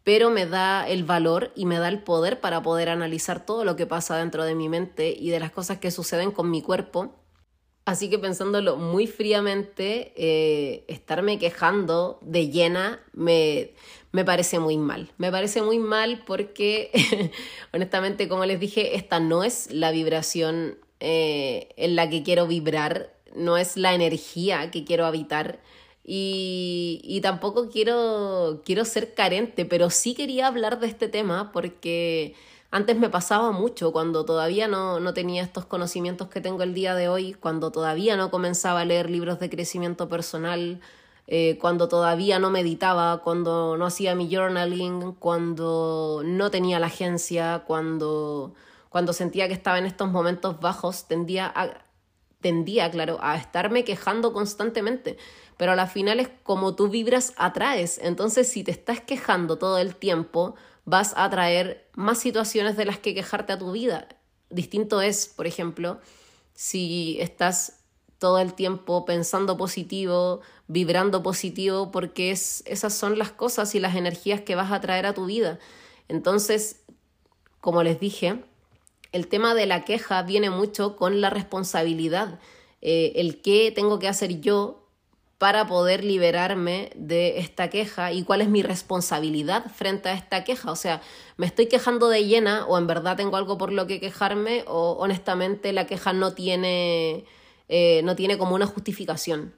pero 0.09 0.31
me 0.31 0.47
da 0.47 0.89
el 0.89 1.03
valor 1.03 1.51
y 1.53 1.67
me 1.67 1.77
da 1.77 1.87
el 1.87 2.01
poder 2.01 2.41
para 2.41 2.63
poder 2.63 2.89
analizar 2.89 3.45
todo 3.45 3.63
lo 3.63 3.75
que 3.75 3.85
pasa 3.85 4.17
dentro 4.17 4.43
de 4.43 4.55
mi 4.55 4.67
mente 4.67 5.15
y 5.15 5.29
de 5.29 5.39
las 5.39 5.51
cosas 5.51 5.77
que 5.77 5.91
suceden 5.91 6.31
con 6.31 6.49
mi 6.49 6.63
cuerpo. 6.63 7.13
Así 7.85 8.09
que 8.09 8.17
pensándolo 8.17 8.75
muy 8.75 9.05
fríamente, 9.05 10.11
eh, 10.17 10.83
estarme 10.87 11.37
quejando 11.37 12.17
de 12.23 12.49
llena 12.49 12.99
me, 13.13 13.75
me 14.11 14.25
parece 14.25 14.57
muy 14.57 14.79
mal. 14.79 15.11
Me 15.19 15.29
parece 15.29 15.61
muy 15.61 15.77
mal 15.77 16.23
porque, 16.25 16.89
honestamente, 17.71 18.27
como 18.27 18.45
les 18.45 18.59
dije, 18.59 18.95
esta 18.95 19.19
no 19.19 19.43
es 19.43 19.71
la 19.71 19.91
vibración 19.91 20.79
eh, 20.99 21.69
en 21.77 21.95
la 21.95 22.09
que 22.09 22.23
quiero 22.23 22.47
vibrar, 22.47 23.13
no 23.35 23.57
es 23.57 23.77
la 23.77 23.93
energía 23.93 24.71
que 24.71 24.85
quiero 24.85 25.05
habitar. 25.05 25.59
Y, 26.11 27.19
tampoco 27.21 27.69
quiero, 27.69 28.61
quiero 28.65 28.83
ser 28.83 29.13
carente, 29.13 29.63
pero 29.65 29.91
sí 29.91 30.15
quería 30.15 30.47
hablar 30.47 30.79
de 30.79 30.87
este 30.87 31.07
tema 31.07 31.51
porque 31.51 32.33
antes 32.71 32.97
me 32.97 33.09
pasaba 33.09 33.51
mucho 33.51 33.91
cuando 33.91 34.25
todavía 34.25 34.67
no, 34.67 34.99
no 34.99 35.13
tenía 35.13 35.43
estos 35.43 35.65
conocimientos 35.65 36.27
que 36.29 36.41
tengo 36.41 36.63
el 36.63 36.73
día 36.73 36.95
de 36.95 37.09
hoy, 37.09 37.33
cuando 37.33 37.71
todavía 37.71 38.17
no 38.17 38.31
comenzaba 38.31 38.81
a 38.81 38.85
leer 38.85 39.07
libros 39.07 39.39
de 39.39 39.51
crecimiento 39.51 40.09
personal, 40.09 40.81
eh, 41.27 41.59
cuando 41.61 41.87
todavía 41.87 42.39
no 42.39 42.49
meditaba, 42.49 43.19
cuando 43.19 43.77
no 43.77 43.85
hacía 43.85 44.15
mi 44.15 44.33
journaling, 44.33 45.11
cuando 45.19 46.23
no 46.25 46.49
tenía 46.49 46.79
la 46.79 46.87
agencia, 46.87 47.65
cuando, 47.67 48.55
cuando 48.89 49.13
sentía 49.13 49.47
que 49.47 49.53
estaba 49.53 49.77
en 49.77 49.85
estos 49.85 50.09
momentos 50.09 50.59
bajos, 50.59 51.07
tendía 51.07 51.45
a, 51.45 51.69
tendía, 52.41 52.89
claro, 52.89 53.17
a 53.21 53.35
estarme 53.35 53.83
quejando 53.83 54.33
constantemente. 54.33 55.17
Pero 55.57 55.73
a 55.73 55.75
la 55.75 55.87
final 55.87 56.19
es 56.19 56.29
como 56.43 56.75
tú 56.75 56.87
vibras, 56.87 57.33
atraes. 57.37 57.99
Entonces, 58.01 58.49
si 58.49 58.63
te 58.63 58.71
estás 58.71 59.01
quejando 59.01 59.57
todo 59.57 59.77
el 59.77 59.95
tiempo, 59.95 60.55
vas 60.85 61.13
a 61.15 61.25
atraer 61.25 61.89
más 61.93 62.17
situaciones 62.19 62.77
de 62.77 62.85
las 62.85 62.99
que 62.99 63.13
quejarte 63.13 63.53
a 63.53 63.59
tu 63.59 63.71
vida. 63.71 64.07
Distinto 64.49 65.01
es, 65.01 65.27
por 65.27 65.47
ejemplo, 65.47 65.99
si 66.53 67.17
estás 67.19 67.79
todo 68.17 68.39
el 68.39 68.53
tiempo 68.53 69.05
pensando 69.05 69.57
positivo, 69.57 70.41
vibrando 70.67 71.23
positivo, 71.23 71.91
porque 71.91 72.31
es, 72.31 72.63
esas 72.65 72.93
son 72.93 73.17
las 73.17 73.31
cosas 73.31 73.75
y 73.75 73.79
las 73.79 73.95
energías 73.95 74.41
que 74.41 74.55
vas 74.55 74.71
a 74.71 74.81
traer 74.81 75.05
a 75.05 75.13
tu 75.13 75.25
vida. 75.25 75.59
Entonces, 76.07 76.81
como 77.61 77.83
les 77.83 77.99
dije, 77.99 78.43
el 79.11 79.27
tema 79.27 79.55
de 79.55 79.65
la 79.65 79.85
queja 79.85 80.21
viene 80.23 80.49
mucho 80.49 80.95
con 80.95 81.21
la 81.21 81.29
responsabilidad, 81.29 82.39
eh, 82.81 83.13
el 83.15 83.41
qué 83.41 83.71
tengo 83.73 83.99
que 83.99 84.07
hacer 84.07 84.41
yo 84.41 84.79
para 85.39 85.67
poder 85.67 86.03
liberarme 86.03 86.91
de 86.95 87.39
esta 87.39 87.69
queja 87.69 88.11
y 88.11 88.23
cuál 88.23 88.41
es 88.41 88.49
mi 88.49 88.61
responsabilidad 88.61 89.71
frente 89.73 90.09
a 90.09 90.13
esta 90.13 90.43
queja. 90.43 90.69
O 90.69 90.75
sea, 90.75 91.01
¿me 91.37 91.45
estoy 91.45 91.67
quejando 91.67 92.09
de 92.09 92.25
llena 92.25 92.65
o 92.67 92.77
en 92.77 92.87
verdad 92.87 93.15
tengo 93.15 93.37
algo 93.37 93.57
por 93.57 93.71
lo 93.71 93.87
que 93.87 94.01
quejarme 94.01 94.65
o 94.67 94.97
honestamente 94.99 95.71
la 95.71 95.87
queja 95.87 96.11
no 96.11 96.33
tiene, 96.33 97.23
eh, 97.69 98.01
no 98.03 98.17
tiene 98.17 98.37
como 98.37 98.53
una 98.53 98.67
justificación? 98.67 99.55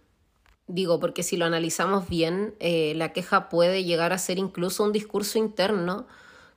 Digo, 0.67 0.99
porque 0.99 1.23
si 1.23 1.35
lo 1.35 1.45
analizamos 1.45 2.07
bien, 2.07 2.53
eh, 2.59 2.93
la 2.95 3.11
queja 3.11 3.49
puede 3.49 3.83
llegar 3.83 4.13
a 4.13 4.19
ser 4.19 4.37
incluso 4.37 4.83
un 4.83 4.91
discurso 4.91 5.39
interno 5.39 6.05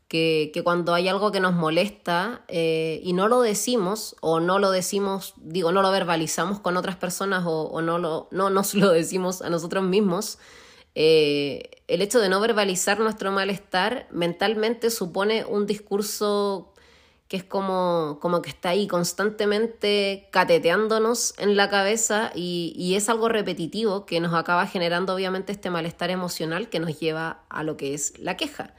que, 0.09 0.53
cuando 0.63 0.95
hay 0.95 1.09
algo 1.09 1.33
que 1.33 1.41
nos 1.41 1.55
molesta 1.55 2.45
eh, 2.49 3.01
y 3.03 3.13
no 3.15 3.29
lo 3.29 3.41
decimos 3.41 4.17
o 4.21 4.41
no 4.41 4.59
lo 4.59 4.71
decimos, 4.71 5.35
digo, 5.37 5.73
no 5.73 5.83
lo 5.83 5.91
verbalizamos 5.91 6.61
con 6.61 6.77
otras 6.77 6.97
personas 6.97 7.45
o, 7.47 7.81
no, 7.83 7.99
lo, 7.99 8.29
no 8.31 8.51
nos 8.51 8.75
lo 8.75 8.93
decimos 8.93 9.43
a 9.43 9.51
nosotros 9.51 9.85
mismos, 9.85 10.39
eh, 10.95 11.83
el 11.89 12.03
hecho 12.03 12.21
de 12.21 12.29
no 12.29 12.41
verbalizar 12.41 13.01
nuestro 13.01 13.33
malestar 13.33 14.07
mentalmente 14.13 14.91
supone 14.91 15.45
un 15.45 15.67
discurso 15.67 16.73
que 17.27 17.39
es 17.39 17.45
como, 17.45 18.19
como 18.21 18.43
que 18.43 18.51
está 18.51 18.69
ahí 18.69 18.87
constantemente 18.87 20.29
cateteándonos 20.31 21.35
en 21.39 21.57
la 21.57 21.69
cabeza 21.71 22.31
y, 22.35 22.75
y, 22.77 22.95
es 22.95 23.09
algo 23.09 23.29
repetitivo 23.29 24.07
que 24.07 24.21
nos 24.21 24.35
acaba 24.35 24.67
generando 24.67 25.15
obviamente 25.15 25.51
este 25.51 25.71
malestar 25.71 26.11
emocional 26.11 26.69
que 26.69 26.79
nos 26.79 27.01
lleva 27.01 27.43
a 27.49 27.65
lo 27.65 27.77
que 27.77 27.95
es 27.95 28.17
la 28.19 28.37
queja. 28.37 28.75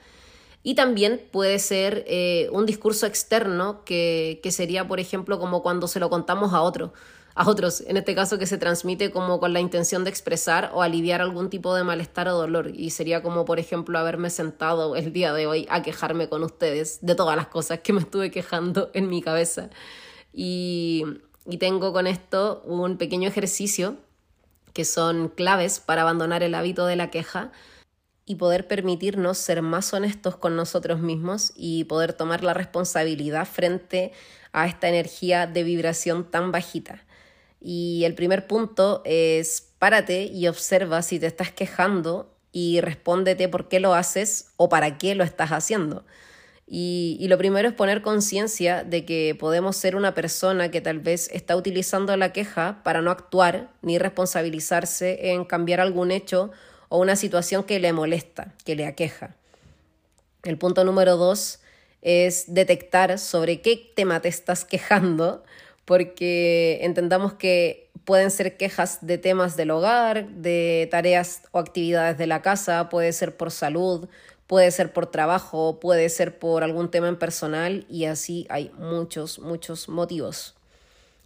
Y 0.67 0.73
también 0.73 1.21
puede 1.31 1.59
ser 1.59 2.03
eh, 2.07 2.49
un 2.51 2.65
discurso 2.65 3.05
externo 3.05 3.85
que, 3.85 4.39
que, 4.41 4.51
sería, 4.51 4.87
por 4.87 4.99
ejemplo, 4.99 5.37
como 5.37 5.61
cuando 5.61 5.87
se 5.87 5.99
lo 5.99 6.09
contamos 6.09 6.53
a 6.53 6.61
otro, 6.63 6.91
a 7.35 7.47
otros, 7.47 7.81
en 7.81 7.97
este 7.97 8.15
caso 8.15 8.39
que 8.39 8.47
se 8.47 8.57
transmite 8.57 9.11
como 9.11 9.39
con 9.39 9.53
la 9.53 9.59
intención 9.59 10.03
de 10.03 10.09
expresar 10.09 10.71
o 10.73 10.81
aliviar 10.81 11.21
algún 11.21 11.51
tipo 11.51 11.75
de 11.75 11.83
malestar 11.83 12.27
o 12.29 12.33
dolor. 12.33 12.71
Y 12.73 12.89
sería 12.89 13.21
como, 13.21 13.45
por 13.45 13.59
ejemplo, 13.59 13.99
haberme 13.99 14.31
sentado 14.31 14.95
el 14.95 15.13
día 15.13 15.33
de 15.33 15.45
hoy 15.45 15.67
a 15.69 15.83
quejarme 15.83 16.29
con 16.29 16.41
ustedes 16.41 16.97
de 17.03 17.13
todas 17.13 17.35
las 17.35 17.45
cosas 17.45 17.81
que 17.81 17.93
me 17.93 17.99
estuve 18.01 18.31
quejando 18.31 18.89
en 18.95 19.07
mi 19.07 19.21
cabeza. 19.21 19.69
Y, 20.33 21.03
y 21.45 21.57
tengo 21.57 21.93
con 21.93 22.07
esto 22.07 22.63
un 22.65 22.97
pequeño 22.97 23.29
ejercicio 23.29 23.97
que 24.73 24.83
son 24.83 25.29
claves 25.29 25.79
para 25.79 26.01
abandonar 26.01 26.41
el 26.41 26.55
hábito 26.55 26.87
de 26.87 26.95
la 26.95 27.11
queja 27.11 27.51
y 28.25 28.35
poder 28.35 28.67
permitirnos 28.67 29.37
ser 29.37 29.61
más 29.61 29.93
honestos 29.93 30.35
con 30.35 30.55
nosotros 30.55 30.99
mismos 30.99 31.53
y 31.55 31.83
poder 31.83 32.13
tomar 32.13 32.43
la 32.43 32.53
responsabilidad 32.53 33.47
frente 33.47 34.13
a 34.51 34.67
esta 34.67 34.89
energía 34.89 35.45
de 35.47 35.63
vibración 35.63 36.29
tan 36.31 36.51
bajita. 36.51 37.03
Y 37.61 38.03
el 38.05 38.15
primer 38.15 38.47
punto 38.47 39.01
es 39.05 39.69
párate 39.79 40.25
y 40.25 40.47
observa 40.47 41.01
si 41.01 41.19
te 41.19 41.27
estás 41.27 41.51
quejando 41.51 42.31
y 42.51 42.79
respóndete 42.81 43.47
por 43.47 43.67
qué 43.67 43.79
lo 43.79 43.93
haces 43.93 44.51
o 44.57 44.69
para 44.69 44.97
qué 44.97 45.13
lo 45.13 45.23
estás 45.23 45.51
haciendo. 45.51 46.05
Y, 46.67 47.17
y 47.19 47.27
lo 47.27 47.37
primero 47.37 47.67
es 47.67 47.75
poner 47.75 48.01
conciencia 48.01 48.83
de 48.83 49.05
que 49.05 49.35
podemos 49.39 49.75
ser 49.75 49.95
una 49.95 50.15
persona 50.15 50.71
que 50.71 50.81
tal 50.81 50.99
vez 50.99 51.29
está 51.31 51.55
utilizando 51.55 52.15
la 52.17 52.33
queja 52.33 52.81
para 52.83 53.03
no 53.03 53.11
actuar 53.11 53.69
ni 53.83 53.99
responsabilizarse 53.99 55.31
en 55.31 55.45
cambiar 55.45 55.79
algún 55.79 56.09
hecho 56.09 56.51
o 56.89 56.99
una 56.99 57.15
situación 57.15 57.63
que 57.63 57.79
le 57.79 57.93
molesta, 57.93 58.53
que 58.63 58.75
le 58.75 58.85
aqueja. 58.85 59.35
El 60.43 60.57
punto 60.57 60.83
número 60.83 61.17
dos 61.17 61.59
es 62.01 62.45
detectar 62.53 63.17
sobre 63.17 63.61
qué 63.61 63.91
tema 63.95 64.21
te 64.21 64.29
estás 64.29 64.63
quejando, 64.63 65.43
porque 65.85 66.79
entendamos 66.81 67.33
que 67.33 67.89
pueden 68.05 68.29
ser 68.29 68.57
quejas 68.57 68.99
de 69.01 69.17
temas 69.17 69.57
del 69.57 69.71
hogar, 69.71 70.27
de 70.29 70.87
tareas 70.91 71.41
o 71.51 71.59
actividades 71.59 72.17
de 72.17 72.27
la 72.27 72.41
casa, 72.41 72.89
puede 72.89 73.11
ser 73.13 73.35
por 73.35 73.51
salud, 73.51 74.07
puede 74.47 74.69
ser 74.71 74.93
por 74.93 75.07
trabajo, 75.07 75.79
puede 75.79 76.09
ser 76.09 76.37
por 76.37 76.63
algún 76.63 76.91
tema 76.91 77.07
en 77.07 77.17
personal 77.17 77.85
y 77.89 78.05
así 78.05 78.45
hay 78.49 78.71
muchos, 78.77 79.39
muchos 79.39 79.89
motivos. 79.89 80.55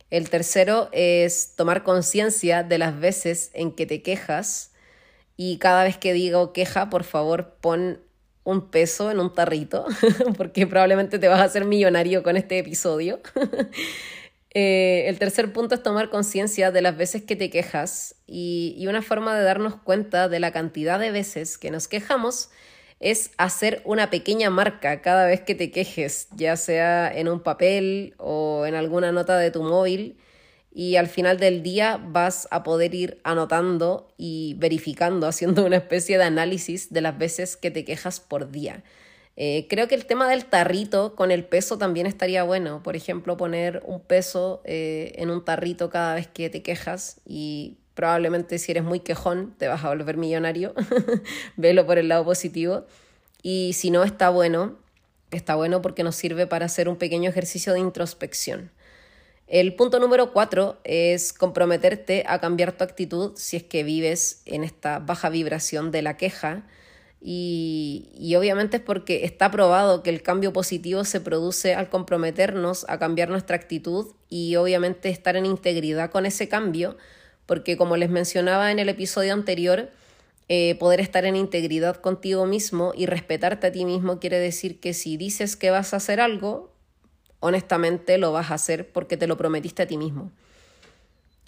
El 0.09 0.29
tercero 0.29 0.89
es 0.91 1.53
tomar 1.55 1.83
conciencia 1.83 2.63
de 2.63 2.77
las 2.77 2.99
veces 2.99 3.51
en 3.53 3.73
que 3.73 3.85
te 3.85 4.01
quejas 4.01 4.68
y 5.41 5.57
cada 5.57 5.85
vez 5.85 5.97
que 5.97 6.11
digo 6.11 6.51
queja, 6.51 6.89
por 6.89 7.05
favor, 7.05 7.55
pon 7.61 8.01
un 8.43 8.69
peso 8.69 9.09
en 9.09 9.21
un 9.21 9.33
tarrito, 9.33 9.85
porque 10.37 10.67
probablemente 10.67 11.17
te 11.17 11.29
vas 11.29 11.39
a 11.39 11.45
hacer 11.45 11.63
millonario 11.63 12.23
con 12.23 12.35
este 12.35 12.59
episodio. 12.59 13.21
Eh, 14.55 15.07
el 15.07 15.19
tercer 15.19 15.53
punto 15.53 15.75
es 15.75 15.83
tomar 15.83 16.09
conciencia 16.09 16.71
de 16.71 16.81
las 16.81 16.97
veces 16.97 17.21
que 17.21 17.35
te 17.35 17.51
quejas 17.51 18.15
y, 18.25 18.73
y, 18.79 18.87
una 18.87 19.03
forma 19.03 19.37
de 19.37 19.43
darnos 19.43 19.75
cuenta 19.75 20.27
de 20.27 20.39
la 20.39 20.51
cantidad 20.51 20.99
de 20.99 21.11
veces 21.11 21.59
que 21.59 21.69
nos 21.69 21.87
quejamos 21.87 22.49
es 22.99 23.29
hacer 23.37 23.83
una 23.85 24.09
pequeña 24.09 24.49
marca 24.49 25.03
cada 25.03 25.27
vez 25.27 25.41
que 25.41 25.53
te 25.53 25.69
quejes, 25.69 26.29
ya 26.35 26.57
sea 26.57 27.15
en 27.15 27.29
un 27.29 27.41
papel 27.41 28.15
o 28.17 28.65
en 28.65 28.73
alguna 28.73 29.11
nota 29.11 29.37
de 29.37 29.51
tu 29.51 29.61
móvil 29.61 30.17
y 30.71 30.95
al 30.95 31.07
final 31.07 31.39
del 31.39 31.63
día 31.63 31.99
vas 32.03 32.47
a 32.51 32.63
poder 32.63 32.93
ir 32.93 33.19
anotando 33.23 34.13
y 34.17 34.55
verificando, 34.57 35.27
haciendo 35.27 35.65
una 35.65 35.77
especie 35.77 36.17
de 36.17 36.23
análisis 36.23 36.91
de 36.91 37.01
las 37.01 37.17
veces 37.17 37.57
que 37.57 37.71
te 37.71 37.85
quejas 37.85 38.19
por 38.19 38.51
día. 38.51 38.83
Eh, 39.41 39.67
creo 39.69 39.87
que 39.87 39.95
el 39.95 40.05
tema 40.05 40.29
del 40.29 40.45
tarrito 40.45 41.15
con 41.15 41.31
el 41.31 41.45
peso 41.45 41.77
también 41.77 42.07
estaría 42.07 42.43
bueno. 42.43 42.83
Por 42.83 42.97
ejemplo, 42.97 43.37
poner 43.37 43.81
un 43.85 44.01
peso 44.01 44.61
eh, 44.65 45.13
en 45.15 45.29
un 45.29 45.45
tarrito 45.45 45.89
cada 45.89 46.15
vez 46.15 46.27
que 46.27 46.49
te 46.49 46.61
quejas 46.61 47.21
y 47.25 47.77
probablemente 47.93 48.59
si 48.59 48.71
eres 48.71 48.83
muy 48.83 48.99
quejón 48.99 49.55
te 49.57 49.69
vas 49.69 49.83
a 49.85 49.89
volver 49.89 50.17
millonario. 50.17 50.73
Velo 51.55 51.85
por 51.85 51.97
el 51.97 52.09
lado 52.09 52.25
positivo. 52.25 52.85
Y 53.41 53.71
si 53.73 53.91
no 53.91 54.03
está 54.03 54.29
bueno, 54.29 54.77
está 55.31 55.55
bueno 55.55 55.81
porque 55.81 56.03
nos 56.03 56.17
sirve 56.17 56.45
para 56.45 56.65
hacer 56.65 56.89
un 56.89 56.97
pequeño 56.97 57.29
ejercicio 57.29 57.71
de 57.71 57.79
introspección. 57.79 58.71
El 59.49 59.73
punto 59.73 59.99
número 59.99 60.31
cuatro 60.31 60.77
es 60.83 61.33
comprometerte 61.33 62.23
a 62.27 62.39
cambiar 62.39 62.71
tu 62.73 62.83
actitud 62.83 63.31
si 63.35 63.57
es 63.57 63.63
que 63.63 63.83
vives 63.83 64.43
en 64.45 64.63
esta 64.63 64.99
baja 64.99 65.29
vibración 65.29 65.89
de 65.89 66.03
la 66.03 66.17
queja. 66.17 66.67
Y, 67.19 68.11
y, 68.15 68.35
obviamente 68.35 68.77
es 68.77 68.83
porque 68.83 69.25
está 69.25 69.49
probado 69.49 70.03
que 70.03 70.11
el 70.11 70.21
cambio 70.21 70.53
positivo 70.53 71.03
se 71.03 71.19
produce 71.19 71.73
al 71.73 71.89
comprometernos 71.89 72.85
a 72.87 72.99
cambiar 72.99 73.29
nuestra 73.29 73.55
actitud 73.55 74.13
y 74.29 74.55
obviamente 74.55 75.09
estar 75.09 75.35
en 75.35 75.47
integridad 75.47 76.11
con 76.11 76.27
ese 76.27 76.47
cambio, 76.47 76.95
porque 77.47 77.75
como 77.75 77.97
les 77.97 78.09
mencionaba 78.09 78.71
en 78.71 78.77
el 78.79 78.87
episodio 78.87 79.33
anterior, 79.33 79.89
eh, 80.47 80.75
poder 80.75 81.01
estar 81.01 81.25
en 81.25 81.35
integridad 81.35 81.97
contigo 81.97 82.45
mismo 82.45 82.93
y 82.95 83.07
respetarte 83.07 83.67
a 83.67 83.71
ti 83.71 83.83
mismo 83.83 84.19
quiere 84.19 84.39
decir 84.39 84.79
que 84.79 84.93
si 84.93 85.17
dices 85.17 85.55
que 85.55 85.71
vas 85.71 85.93
a 85.93 85.97
hacer 85.97 86.21
algo, 86.21 86.71
honestamente 87.39 88.17
lo 88.17 88.31
vas 88.31 88.51
a 88.51 88.55
hacer 88.55 88.91
porque 88.91 89.17
te 89.17 89.27
lo 89.27 89.37
prometiste 89.37 89.83
a 89.83 89.87
ti 89.87 89.97
mismo. 89.97 90.31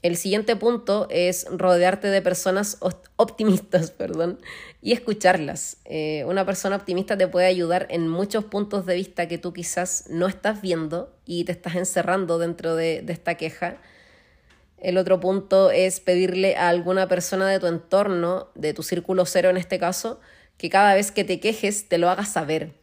El 0.02 0.18
siguiente 0.18 0.56
punto 0.56 1.06
es 1.12 1.46
rodearte 1.52 2.08
de 2.08 2.24
personas 2.24 2.80
optimistas 3.18 3.92
perdón, 3.98 4.40
y 4.82 4.94
escucharlas. 4.94 5.78
Eh, 5.86 6.24
una 6.28 6.44
persona 6.46 6.76
optimista 6.76 7.18
te 7.18 7.28
puede 7.28 7.46
ayudar 7.46 7.86
en 7.90 8.08
muchos 8.08 8.46
puntos 8.46 8.86
de 8.88 8.96
vista 8.96 9.28
que 9.28 9.38
tú 9.38 9.54
quizás 9.54 10.06
no 10.10 10.28
estás 10.28 10.62
viendo 10.62 11.16
y 11.26 11.44
te 11.44 11.52
estás 11.52 11.76
encerrando 11.76 12.40
dentro 12.40 12.76
de, 12.76 13.04
de 13.04 13.14
esta 13.14 13.36
queja. 13.36 13.78
El 14.80 14.98
otro 14.98 15.20
punto 15.20 15.70
es 15.70 16.00
pedirle 16.00 16.56
a 16.56 16.70
alguna 16.70 17.08
persona 17.08 17.48
de 17.48 17.60
tu 17.60 17.68
entorno, 17.68 18.50
de 18.56 18.74
tu 18.74 18.82
círculo 18.82 19.28
cero 19.28 19.52
en 19.52 19.58
este 19.58 19.78
caso, 19.78 20.20
que 20.58 20.72
cada 20.72 20.96
vez 20.96 21.12
que 21.12 21.24
te 21.24 21.40
quejes 21.40 21.88
te 21.88 22.00
lo 22.00 22.10
hagas 22.10 22.30
saber. 22.30 22.81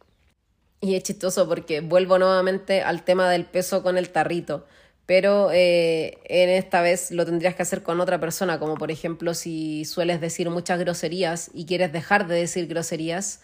Y 0.81 0.95
es 0.95 1.03
chistoso 1.03 1.47
porque 1.47 1.81
vuelvo 1.81 2.17
nuevamente 2.19 2.81
al 2.81 3.03
tema 3.03 3.29
del 3.29 3.45
peso 3.45 3.83
con 3.83 3.97
el 3.97 4.11
tarrito, 4.11 4.65
pero 5.05 5.49
eh, 5.51 6.19
en 6.25 6.49
esta 6.49 6.81
vez 6.81 7.11
lo 7.11 7.25
tendrías 7.25 7.55
que 7.55 7.63
hacer 7.63 7.83
con 7.83 7.99
otra 7.99 8.19
persona, 8.19 8.59
como 8.59 8.77
por 8.77 8.89
ejemplo 8.89 9.33
si 9.33 9.83
sueles 9.83 10.21
decir 10.21 10.49
muchas 10.49 10.79
groserías 10.79 11.51
y 11.53 11.65
quieres 11.65 11.91
dejar 11.91 12.27
de 12.27 12.35
decir 12.35 12.67
groserías, 12.67 13.41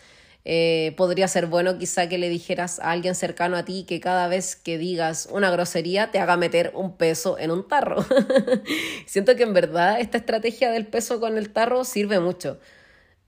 Eh, 0.48 0.94
podría 0.96 1.28
ser 1.28 1.48
bueno 1.48 1.80
quizá 1.80 2.08
que 2.08 2.20
le 2.20 2.30
dijeras 2.30 2.80
a 2.80 2.92
alguien 2.92 3.16
cercano 3.16 3.58
a 3.58 3.66
ti 3.66 3.84
que 3.88 4.00
cada 4.00 4.28
vez 4.28 4.56
que 4.56 4.78
digas 4.78 5.28
una 5.32 5.50
grosería 5.50 6.12
te 6.12 6.20
haga 6.20 6.38
meter 6.38 6.72
un 6.76 6.98
peso 6.98 7.40
en 7.40 7.50
un 7.50 7.68
tarro. 7.68 8.06
Siento 9.08 9.36
que 9.36 9.42
en 9.44 9.54
verdad 9.54 10.00
esta 10.00 10.20
estrategia 10.20 10.70
del 10.72 10.86
peso 10.86 11.20
con 11.20 11.38
el 11.40 11.50
tarro 11.52 11.84
sirve 11.84 12.20
mucho. 12.20 12.60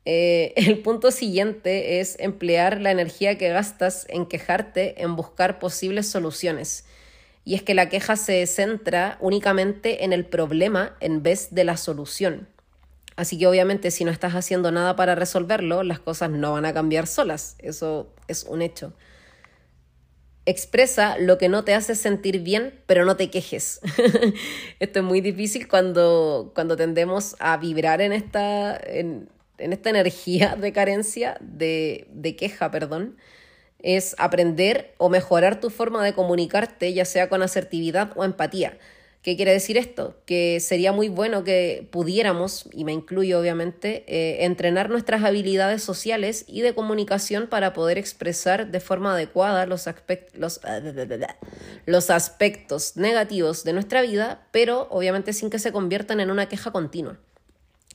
Eh, 0.10 0.54
el 0.56 0.80
punto 0.80 1.12
siguiente 1.12 2.00
es 2.00 2.15
emplear 2.20 2.80
la 2.80 2.91
energía 2.91 3.38
que 3.38 3.50
gastas 3.50 4.06
en 4.08 4.26
quejarte 4.26 5.04
en 5.04 5.17
buscar 5.17 5.60
posibles 5.60 6.10
soluciones. 6.10 6.86
Y 7.43 7.56
es 7.56 7.62
que 7.62 7.74
la 7.74 7.89
queja 7.89 8.15
se 8.15 8.46
centra 8.48 9.17
únicamente 9.20 10.06
en 10.06 10.13
el 10.13 10.26
problema 10.26 10.96
en 11.02 11.24
vez 11.24 11.50
de 11.52 11.65
la 11.65 11.76
solución. 11.76 12.48
Así 13.17 13.38
que 13.38 13.48
obviamente 13.48 13.91
si 13.91 14.06
no 14.06 14.12
estás 14.12 14.34
haciendo 14.34 14.72
nada 14.72 14.96
para 14.96 15.13
resolverlo, 15.13 15.84
las 15.84 16.00
cosas 16.00 16.30
no 16.30 16.54
van 16.54 16.65
a 16.65 16.74
cambiar 16.74 17.06
solas. 17.06 17.58
Eso 17.60 18.13
es 18.30 18.46
un 18.46 18.62
hecho. 18.62 18.93
Expresa 20.46 21.17
lo 21.17 21.38
que 21.38 21.50
no 21.50 21.65
te 21.65 21.74
hace 21.74 21.96
sentir 21.96 22.39
bien, 22.39 22.80
pero 22.86 23.04
no 23.04 23.17
te 23.17 23.30
quejes. 23.30 23.82
Esto 24.80 25.00
es 25.00 25.06
muy 25.06 25.20
difícil 25.20 25.67
cuando, 25.67 26.54
cuando 26.56 26.78
tendemos 26.78 27.36
a 27.39 27.58
vibrar 27.58 28.00
en 28.00 28.13
esta, 28.13 28.78
en, 28.78 29.30
esta 29.58 29.89
energía 29.89 30.56
de 30.60 30.74
carencia, 30.74 31.38
de, 31.41 32.36
queja, 32.38 32.72
perdón. 32.72 33.17
Es 33.80 34.15
aprender 34.17 34.96
o 34.98 35.10
mejorar 35.10 35.60
tu 35.60 35.70
forma 35.70 36.04
de 36.04 36.13
comunicarte, 36.13 36.93
ya 36.93 37.06
sea 37.06 37.30
con 37.30 37.43
asertividad 37.43 38.12
o 38.15 38.24
empatía 38.24 38.78
¿Qué 39.28 39.36
quiere 39.36 39.52
decir 39.52 39.78
esto? 39.78 40.15
Que 40.26 40.62
sería 40.62 40.93
muy 40.93 41.10
bueno 41.10 41.43
que 41.43 41.86
pudiéramos, 41.91 42.70
y 42.72 42.86
me 42.86 42.93
incluyo 42.93 43.41
obviamente, 43.41 44.06
eh, 44.08 44.46
entrenar 44.46 44.89
nuestras 44.89 45.22
habilidades 45.22 45.84
sociales 45.84 46.46
y 46.48 46.62
de 46.62 46.74
comunicación 46.74 47.48
para 47.48 47.74
poder 47.74 47.98
expresar 47.98 48.72
de 48.72 48.80
forma 48.80 49.15
adecuada 49.15 49.65
los 49.65 49.86
aspectos 52.10 52.96
negativos 52.96 53.65
de 53.65 53.74
nuestra 53.74 54.02
vida, 54.02 54.48
pero 54.52 54.88
obviamente 54.91 55.34
sin 55.34 55.50
que 55.50 55.60
se 55.60 55.74
conviertan 55.74 56.22
en 56.22 56.32
una 56.32 56.48
queja 56.48 56.72
continua. 56.72 57.20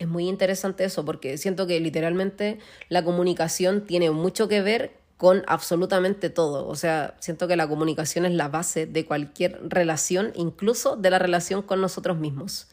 Es 0.02 0.08
muy 0.08 0.28
interesante 0.28 0.82
eso 0.82 1.04
porque 1.04 1.38
siento 1.38 1.68
que 1.68 1.78
literalmente 1.78 2.58
la 2.88 3.04
comunicación 3.04 3.86
tiene 3.86 4.10
mucho 4.10 4.48
que 4.48 4.60
ver 4.60 4.90
con 5.16 5.44
absolutamente 5.46 6.28
todo. 6.28 6.66
O 6.66 6.74
sea, 6.74 7.14
siento 7.20 7.46
que 7.46 7.54
la 7.54 7.68
comunicación 7.68 8.24
es 8.24 8.32
la 8.32 8.48
base 8.48 8.86
de 8.86 9.06
cualquier 9.06 9.60
relación, 9.62 10.32
incluso 10.34 10.96
de 10.96 11.08
la 11.10 11.20
relación 11.20 11.62
con 11.62 11.80
nosotros 11.80 12.18
mismos. 12.18 12.66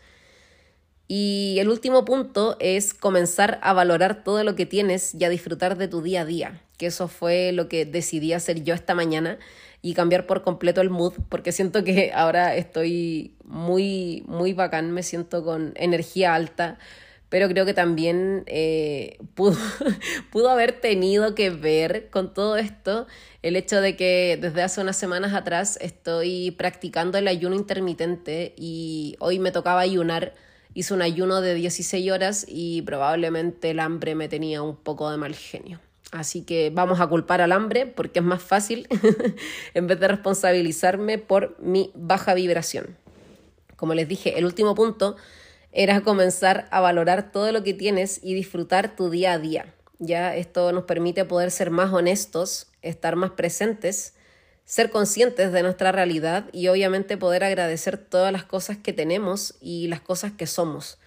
Y 1.07 1.57
el 1.59 1.69
último 1.69 2.03
punto 2.03 2.57
es 2.59 2.95
comenzar 2.95 3.59
a 3.61 3.73
valorar 3.73 4.23
todo 4.23 4.43
lo 4.43 4.55
que 4.55 4.65
tienes 4.65 5.13
y 5.13 5.23
a 5.23 5.29
disfrutar 5.29 5.77
de 5.77 5.87
tu 5.87 6.01
día 6.01 6.21
a 6.21 6.25
día, 6.25 6.63
que 6.79 6.87
eso 6.87 7.07
fue 7.07 7.51
lo 7.51 7.69
que 7.69 7.85
decidí 7.85 8.33
hacer 8.33 8.63
yo 8.63 8.73
esta 8.73 8.95
mañana 8.95 9.37
y 9.83 9.93
cambiar 9.93 10.25
por 10.25 10.41
completo 10.41 10.81
el 10.81 10.89
mood, 10.89 11.13
porque 11.29 11.51
siento 11.51 11.83
que 11.83 12.11
ahora 12.11 12.55
estoy 12.55 13.35
muy, 13.43 14.23
muy 14.27 14.53
bacán, 14.53 14.91
me 14.91 15.03
siento 15.03 15.43
con 15.43 15.73
energía 15.75 16.33
alta, 16.33 16.79
pero 17.29 17.47
creo 17.47 17.65
que 17.65 17.73
también 17.73 18.43
eh, 18.47 19.17
pudo, 19.35 19.57
pudo 20.31 20.49
haber 20.49 20.81
tenido 20.81 21.35
que 21.35 21.49
ver 21.51 22.09
con 22.09 22.33
todo 22.33 22.57
esto 22.57 23.07
el 23.41 23.55
hecho 23.55 23.79
de 23.81 23.95
que 23.95 24.37
desde 24.41 24.63
hace 24.63 24.81
unas 24.81 24.97
semanas 24.97 25.33
atrás 25.33 25.77
estoy 25.81 26.51
practicando 26.51 27.17
el 27.17 27.27
ayuno 27.27 27.55
intermitente 27.55 28.53
y 28.57 29.15
hoy 29.19 29.39
me 29.39 29.51
tocaba 29.51 29.79
ayunar. 29.81 30.33
Hice 30.73 30.93
un 30.93 31.01
ayuno 31.01 31.41
de 31.41 31.55
16 31.55 32.11
horas 32.11 32.45
y 32.47 32.81
probablemente 32.81 33.71
el 33.71 33.79
hambre 33.79 34.15
me 34.15 34.27
tenía 34.27 34.61
un 34.61 34.75
poco 34.75 35.09
de 35.09 35.17
mal 35.17 35.35
genio. 35.35 35.79
Así 36.11 36.43
que 36.43 36.71
vamos 36.73 36.99
a 36.99 37.07
culpar 37.07 37.41
al 37.41 37.51
hambre 37.51 37.85
porque 37.85 38.19
es 38.19 38.25
más 38.25 38.41
fácil 38.41 38.87
en 39.73 39.87
vez 39.87 39.99
de 39.99 40.07
responsabilizarme 40.07 41.17
por 41.17 41.55
mi 41.59 41.91
baja 41.95 42.33
vibración. 42.33 42.97
Como 43.75 43.93
les 43.93 44.07
dije, 44.07 44.37
el 44.37 44.45
último 44.45 44.75
punto 44.75 45.15
era 45.71 46.01
comenzar 46.01 46.67
a 46.71 46.79
valorar 46.79 47.31
todo 47.31 47.51
lo 47.51 47.63
que 47.63 47.73
tienes 47.73 48.19
y 48.23 48.33
disfrutar 48.33 48.95
tu 48.95 49.09
día 49.09 49.33
a 49.33 49.39
día. 49.39 49.73
Ya 49.99 50.35
esto 50.35 50.71
nos 50.71 50.85
permite 50.85 51.25
poder 51.25 51.51
ser 51.51 51.71
más 51.71 51.91
honestos, 51.91 52.67
estar 52.81 53.15
más 53.15 53.31
presentes, 53.31 54.13
ser 54.65 54.91
conscientes 54.91 55.51
de 55.51 55.63
nuestra 55.63 55.91
realidad 55.91 56.45
y 56.53 56.67
obviamente 56.67 57.17
poder 57.17 57.43
agradecer 57.43 57.97
todas 57.97 58.31
las 58.31 58.43
cosas 58.43 58.77
que 58.77 58.93
tenemos 58.93 59.55
y 59.61 59.87
las 59.87 59.99
cosas 59.99 60.31
que 60.31 60.47
somos. 60.47 60.99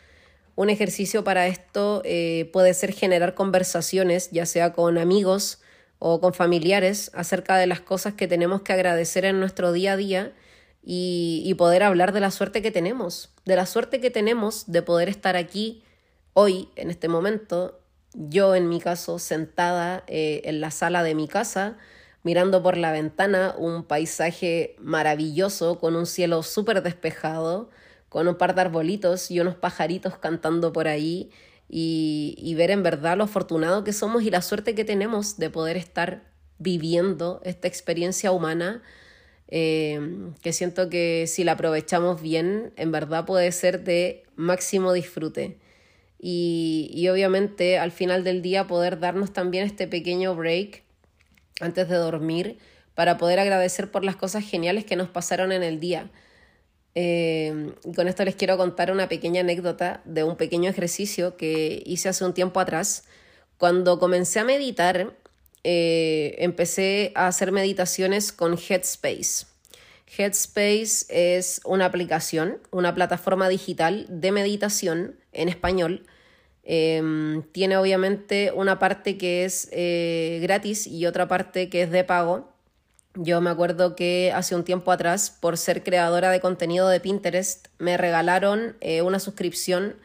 Un 0.55 0.69
ejercicio 0.69 1.25
para 1.25 1.47
esto 1.47 2.03
eh, 2.05 2.51
puede 2.53 2.75
ser 2.75 2.93
generar 2.93 3.35
conversaciones, 3.35 4.31
ya 4.31 4.47
sea 4.47 4.73
con 4.73 4.99
amigos 4.99 5.61
o 5.99 6.21
con 6.21 6.35
familiares, 6.35 7.11
acerca 7.15 7.57
de 7.57 7.67
las 7.67 7.81
cosas 7.81 8.15
que 8.15 8.29
tenemos 8.29 8.63
que 8.63 8.73
agradecer 8.73 9.25
en 9.25 9.41
nuestro 9.41 9.73
día 9.73 9.93
a 9.93 9.97
día 9.97 10.33
y, 10.85 11.55
poder 11.59 11.85
hablar 11.85 12.13
de 12.13 12.21
la 12.21 12.31
suerte 12.31 12.61
que 12.61 12.73
tenemos, 12.73 13.31
de 13.45 13.57
la 13.57 13.67
suerte 13.67 14.01
que 14.01 14.11
tenemos 14.11 14.71
de 14.71 14.83
poder 14.83 15.09
estar 15.09 15.37
aquí 15.37 15.85
hoy, 16.35 16.69
en 16.75 16.91
este 16.91 17.09
momento, 17.09 17.81
yo 18.15 18.55
en 18.57 18.69
mi 18.69 18.81
caso 18.81 19.19
sentada 19.19 20.03
eh, 20.09 20.43
en 20.45 20.61
la 20.61 20.71
sala 20.71 21.05
de 21.05 21.15
mi 21.15 21.29
casa, 21.29 21.77
mirando 22.25 22.63
por 22.63 22.77
la 22.77 22.91
ventana 22.91 23.55
un 23.57 23.85
paisaje 23.85 24.75
maravilloso 24.81 25.79
con 25.79 25.95
un 25.95 26.07
cielo 26.07 26.43
súper 26.43 26.83
despejado, 26.83 27.71
con 28.09 28.27
un 28.27 28.37
par 28.37 28.55
de 28.55 28.63
arbolitos 28.63 29.31
y 29.31 29.41
unos 29.41 29.55
pajaritos 29.55 30.19
cantando 30.19 30.73
por 30.73 30.89
ahí 30.89 31.31
y, 31.69 32.35
y 32.39 32.55
ver 32.55 32.71
en 32.71 32.83
verdad 32.83 33.17
lo 33.17 33.25
afortunado 33.25 33.85
que 33.85 33.93
somos 33.93 34.23
y 34.25 34.31
la 34.31 34.43
suerte 34.43 34.75
que 34.75 34.85
tenemos 34.85 35.39
de 35.39 35.49
poder 35.49 35.77
estar 35.77 36.25
viviendo 36.59 37.41
esta 37.45 37.69
experiencia 37.69 38.33
humana 38.33 38.83
Em, 39.55 40.33
que 40.41 40.55
siento 40.55 40.89
que 40.89 41.27
si 41.27 41.45
la 41.45 41.53
aprovechamos 41.53 42.23
bien, 42.23 42.73
en 42.77 42.91
verdad 42.91 43.27
puede 43.27 43.53
ser 43.53 43.85
de 43.85 44.23
máximo 44.35 44.95
disfrute. 44.95 45.59
Y, 46.19 46.91
y 46.95 47.09
obviamente 47.11 47.79
al 47.79 47.93
final 47.93 48.25
del 48.25 48.41
día 48.41 48.67
poder 48.67 48.99
darnos 48.99 49.35
también 49.35 49.67
este 49.67 49.87
pequeño 49.87 50.35
break 50.35 50.85
antes 51.61 51.87
de 51.91 51.97
dormir 51.97 52.57
para 52.95 53.19
poder 53.19 53.41
agradecer 53.41 53.91
por 53.91 54.05
las 54.05 54.17
cosas 54.17 54.43
geniales 54.43 54.87
que 54.87 54.97
nos 54.97 55.11
pasaron 55.11 55.53
en 55.53 55.63
el 55.63 55.81
día. 55.81 56.11
Em, 56.95 57.75
y 57.85 57.93
con 57.93 58.09
esto 58.09 58.25
les 58.25 58.37
quiero 58.37 58.57
contar 58.57 58.91
una 58.91 59.07
pequeña 59.07 59.43
anécdota 59.43 60.01
de 60.07 60.25
un 60.25 60.37
pequeño 60.37 60.71
ejercicio 60.71 61.37
que 61.37 61.83
hice 61.85 62.09
hace 62.09 62.25
un 62.25 62.33
tiempo 62.33 62.59
atrás. 62.59 63.05
Cuando 63.59 63.99
comencé 63.99 64.41
a 64.41 64.45
meditar, 64.45 65.15
eh, 65.65 66.35
empecé 66.39 67.13
a 67.15 67.29
hacer 67.29 67.53
meditaciones 67.53 68.33
con 68.33 68.59
Headspace. 68.59 69.47
Headspace 70.17 71.07
es 71.09 71.61
una 71.65 71.87
aplicación, 71.87 72.59
una 72.71 72.95
plataforma 72.95 73.49
digital 73.49 74.07
de 74.09 74.33
meditación 74.33 75.17
en 75.33 75.49
español. 75.49 76.07
Em, 76.65 77.43
tiene 77.53 77.77
obviamente 77.77 78.53
una 78.55 78.79
parte 78.79 79.19
que 79.19 79.45
es 79.45 79.69
eh, 79.73 80.39
gratis 80.43 80.87
y 80.87 81.07
otra 81.07 81.29
parte 81.29 81.69
que 81.69 81.83
es 81.83 81.91
de 81.91 82.05
pago. 82.05 82.53
Yo 83.15 83.41
me 83.41 83.51
acuerdo 83.51 83.95
que 83.95 84.33
hace 84.35 84.55
un 84.55 84.65
tiempo 84.65 84.91
atrás, 84.91 85.31
por 85.31 85.59
ser 85.59 85.83
creadora 85.83 86.31
de 86.31 86.41
contenido 86.41 86.89
de 86.89 87.01
Pinterest, 87.01 87.69
me 87.79 87.97
regalaron 87.97 88.77
eh, 88.81 89.03
una 89.03 89.19
suscripción 89.19 89.97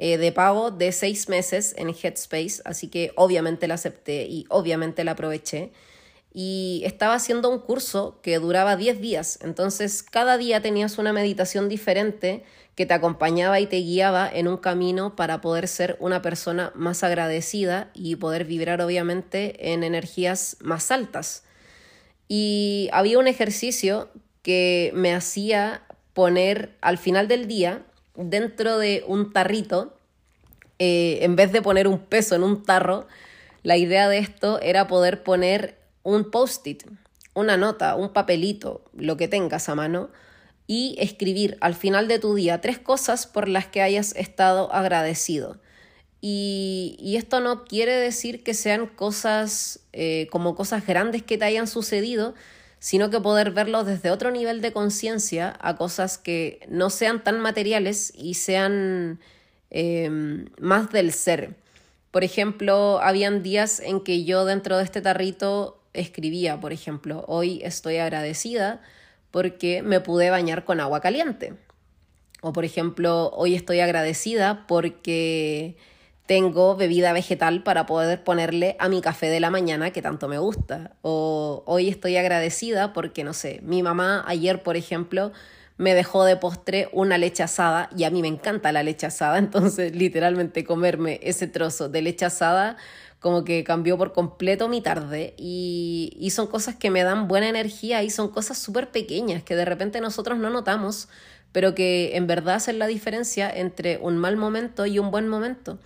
eh, 0.00 0.16
de 0.16 0.30
pago 0.30 0.70
de 0.70 0.92
seis 0.92 1.28
meses 1.28 1.74
en 1.76 1.88
Headspace, 1.88 2.62
así 2.64 2.86
que 2.86 3.10
obviamente 3.16 3.66
la 3.66 3.74
acepté 3.74 4.26
y 4.28 4.44
obviamente 4.48 5.02
la 5.02 5.12
aproveché. 5.12 5.72
Y 6.32 6.82
estaba 6.84 7.14
haciendo 7.14 7.50
un 7.50 7.58
curso 7.58 8.20
que 8.22 8.38
duraba 8.38 8.76
10 8.76 9.00
días, 9.00 9.40
entonces 9.42 10.04
cada 10.04 10.38
día 10.38 10.62
tenías 10.62 10.98
una 10.98 11.12
meditación 11.12 11.68
diferente 11.68 12.44
que 12.76 12.86
te 12.86 12.94
acompañaba 12.94 13.58
y 13.58 13.66
te 13.66 13.78
guiaba 13.78 14.30
en 14.32 14.46
un 14.46 14.58
camino 14.58 15.16
para 15.16 15.40
poder 15.40 15.66
ser 15.66 15.96
una 15.98 16.22
persona 16.22 16.70
más 16.76 17.02
agradecida 17.02 17.90
y 17.92 18.14
poder 18.14 18.44
vibrar 18.44 18.80
obviamente 18.80 19.72
en 19.72 19.82
energías 19.82 20.58
más 20.60 20.92
altas. 20.92 21.42
Y 22.28 22.88
había 22.92 23.18
un 23.18 23.26
ejercicio 23.26 24.10
que 24.42 24.92
me 24.94 25.12
hacía 25.12 25.82
poner 26.12 26.76
al 26.80 26.98
final 26.98 27.26
del 27.26 27.48
día 27.48 27.82
dentro 28.14 28.78
de 28.78 29.04
un 29.06 29.32
tarrito, 29.32 29.97
eh, 30.78 31.18
en 31.22 31.36
vez 31.36 31.52
de 31.52 31.62
poner 31.62 31.88
un 31.88 31.98
peso 31.98 32.34
en 32.34 32.42
un 32.42 32.62
tarro, 32.62 33.06
la 33.62 33.76
idea 33.76 34.08
de 34.08 34.18
esto 34.18 34.60
era 34.60 34.86
poder 34.86 35.22
poner 35.22 35.78
un 36.02 36.30
post-it, 36.30 36.84
una 37.34 37.56
nota, 37.56 37.94
un 37.94 38.12
papelito, 38.12 38.82
lo 38.94 39.16
que 39.16 39.28
tengas 39.28 39.68
a 39.68 39.74
mano, 39.74 40.10
y 40.66 40.96
escribir 40.98 41.56
al 41.60 41.74
final 41.74 42.08
de 42.08 42.18
tu 42.18 42.34
día 42.34 42.60
tres 42.60 42.78
cosas 42.78 43.26
por 43.26 43.48
las 43.48 43.66
que 43.66 43.82
hayas 43.82 44.14
estado 44.14 44.72
agradecido. 44.72 45.58
Y, 46.20 47.14
esto 47.16 47.40
no 47.40 47.64
quiere 47.64 47.92
decir 47.92 48.42
que 48.42 48.54
sean 48.54 48.86
cosas 48.86 49.80
eh, 49.92 50.26
como 50.30 50.54
cosas 50.54 50.86
grandes 50.86 51.22
que 51.22 51.38
te 51.38 51.44
hayan 51.44 51.66
sucedido, 51.66 52.34
sino 52.80 53.10
que 53.10 53.20
poder 53.20 53.50
verlo 53.52 53.84
desde 53.84 54.10
otro 54.10 54.30
nivel 54.30 54.60
de 54.60 54.72
conciencia 54.72 55.56
a 55.60 55.76
cosas 55.76 56.18
que 56.18 56.60
no 56.68 56.90
sean 56.90 57.22
tan 57.22 57.40
materiales 57.40 58.12
y 58.16 58.34
sean 58.34 59.20
em, 59.70 60.46
más 60.60 60.90
del 60.92 61.12
ser. 61.12 61.54
Por 62.10 62.24
ejemplo, 62.24 63.00
habían 63.02 63.42
días 63.42 63.80
en 63.80 64.00
que 64.00 64.24
yo 64.24 64.44
dentro 64.44 64.78
de 64.78 64.84
este 64.84 65.00
tarrito 65.00 65.80
escribía, 65.92 66.60
por 66.60 66.72
ejemplo, 66.72 67.24
hoy 67.28 67.60
estoy 67.62 67.98
agradecida 67.98 68.80
porque 69.30 69.82
me 69.82 70.00
pude 70.00 70.30
bañar 70.30 70.64
con 70.64 70.80
agua 70.80 71.00
caliente. 71.00 71.54
O 72.40 72.52
por 72.52 72.64
ejemplo, 72.64 73.30
hoy 73.30 73.54
estoy 73.54 73.80
agradecida 73.80 74.66
porque 74.66 75.76
tengo 76.26 76.76
bebida 76.76 77.12
vegetal 77.12 77.62
para 77.62 77.86
poder 77.86 78.22
ponerle 78.22 78.76
a 78.78 78.88
mi 78.88 79.00
café 79.00 79.28
de 79.28 79.40
la 79.40 79.50
mañana 79.50 79.92
que 79.92 80.02
tanto 80.02 80.28
me 80.28 80.38
gusta. 80.38 80.92
O 81.02 81.62
hoy 81.66 81.88
estoy 81.88 82.16
agradecida 82.16 82.92
porque, 82.92 83.24
no 83.24 83.32
sé, 83.32 83.60
mi 83.62 83.82
mamá 83.82 84.24
ayer, 84.26 84.62
por 84.62 84.76
ejemplo, 84.76 85.32
me 85.78 85.94
dejó 85.94 86.24
de 86.24 86.36
postre 86.36 86.88
una 86.92 87.16
leche 87.16 87.42
asada 87.42 87.88
y 87.96 88.04
a 88.04 88.10
mí 88.10 88.20
me 88.20 88.28
encanta 88.28 88.72
la 88.72 88.82
leche 88.82 89.06
asada, 89.06 89.38
entonces 89.38 89.94
literalmente 89.96 90.64
comerme 90.64 91.20
ese 91.22 91.46
trozo 91.46 91.88
de 91.88 92.02
leche 92.02 92.26
asada 92.26 92.76
como 93.20 93.44
que 93.44 93.64
cambió 93.64 93.98
por 93.98 94.12
completo 94.12 94.68
mi 94.68 94.80
tarde 94.80 95.34
y, 95.36 96.16
y 96.20 96.30
son 96.30 96.46
cosas 96.46 96.76
que 96.76 96.90
me 96.90 97.02
dan 97.02 97.26
buena 97.26 97.48
energía 97.48 98.02
y 98.02 98.10
son 98.10 98.28
cosas 98.28 98.58
súper 98.58 98.90
pequeñas 98.90 99.42
que 99.42 99.56
de 99.56 99.64
repente 99.64 100.00
nosotros 100.00 100.38
no 100.38 100.50
notamos, 100.50 101.08
pero 101.50 101.74
que 101.74 102.16
en 102.16 102.28
verdad 102.28 102.56
hacen 102.56 102.78
la 102.78 102.86
diferencia 102.86 103.50
entre 103.50 103.98
un 103.98 104.18
mal 104.18 104.36
momento 104.36 104.86
y 104.86 105.00
un 105.00 105.10
buen 105.10 105.26
momento. 105.26 105.80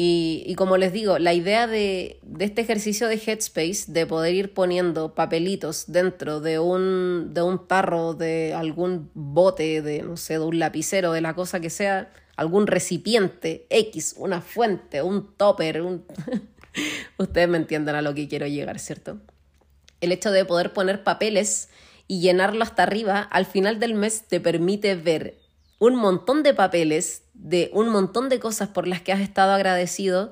Y, 0.00 0.54
como 0.54 0.76
les 0.76 0.92
digo, 0.92 1.18
la 1.18 1.34
idea 1.34 1.66
de, 1.66 2.20
este 2.38 2.60
ejercicio 2.60 3.08
de 3.08 3.16
Headspace, 3.16 3.86
de 3.88 4.06
poder 4.06 4.32
ir 4.32 4.54
poniendo 4.54 5.16
papelitos 5.16 5.86
dentro 5.88 6.38
de 6.38 6.60
un, 6.60 7.34
de 7.34 7.42
un 7.42 7.66
tarro, 7.66 8.14
de 8.14 8.54
algún 8.54 9.10
bote, 9.14 9.82
de 9.82 10.02
no 10.02 10.16
sé, 10.16 10.34
de 10.34 10.44
un 10.44 10.60
lapicero, 10.60 11.10
de 11.10 11.20
la 11.20 11.34
cosa 11.34 11.58
que 11.58 11.68
sea, 11.68 12.12
algún 12.36 12.68
recipiente 12.68 13.66
X, 13.70 14.14
una 14.18 14.40
fuente, 14.40 15.02
un 15.02 15.34
topper, 15.36 15.82
un... 15.82 16.04
ustedes 17.18 17.48
me 17.48 17.56
entiendan 17.56 17.96
a 17.96 18.02
lo 18.02 18.14
que 18.14 18.28
quiero 18.28 18.46
llegar, 18.46 18.78
¿cierto? 18.78 19.18
El 20.00 20.12
hecho 20.12 20.30
de 20.30 20.44
poder 20.44 20.72
poner 20.72 21.02
papeles 21.02 21.70
y 22.06 22.20
llenarlo 22.20 22.62
hasta 22.62 22.84
arriba, 22.84 23.22
al 23.22 23.46
final 23.46 23.80
del 23.80 23.94
mes 23.94 24.28
te 24.28 24.38
permite 24.38 24.94
ver 24.94 25.40
un 25.78 25.94
montón 25.96 26.42
de 26.42 26.54
papeles 26.54 27.22
de 27.34 27.70
un 27.72 27.88
montón 27.88 28.28
de 28.28 28.40
cosas 28.40 28.68
por 28.68 28.88
las 28.88 29.00
que 29.00 29.12
has 29.12 29.20
estado 29.20 29.52
agradecido 29.52 30.30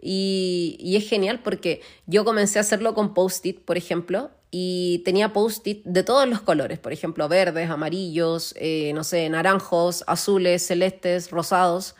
y, 0.00 0.94
es 0.96 1.08
genial 1.08 1.40
porque 1.42 1.80
yo 2.06 2.24
comencé 2.24 2.58
a 2.58 2.62
hacerlo 2.62 2.94
con 2.94 3.14
post-it, 3.14 3.60
por 3.60 3.76
ejemplo, 3.76 4.30
y 4.50 5.02
tenía 5.04 5.32
post-it 5.32 5.84
de 5.84 6.02
todos 6.02 6.28
los 6.28 6.40
colores, 6.40 6.78
por 6.78 6.92
ejemplo, 6.92 7.28
verdes, 7.28 7.70
amarillos, 7.70 8.54
eh, 8.56 8.92
no 8.94 9.04
sé, 9.04 9.28
naranjos, 9.28 10.04
azules, 10.06 10.66
celestes, 10.66 11.30
rosados 11.30 11.94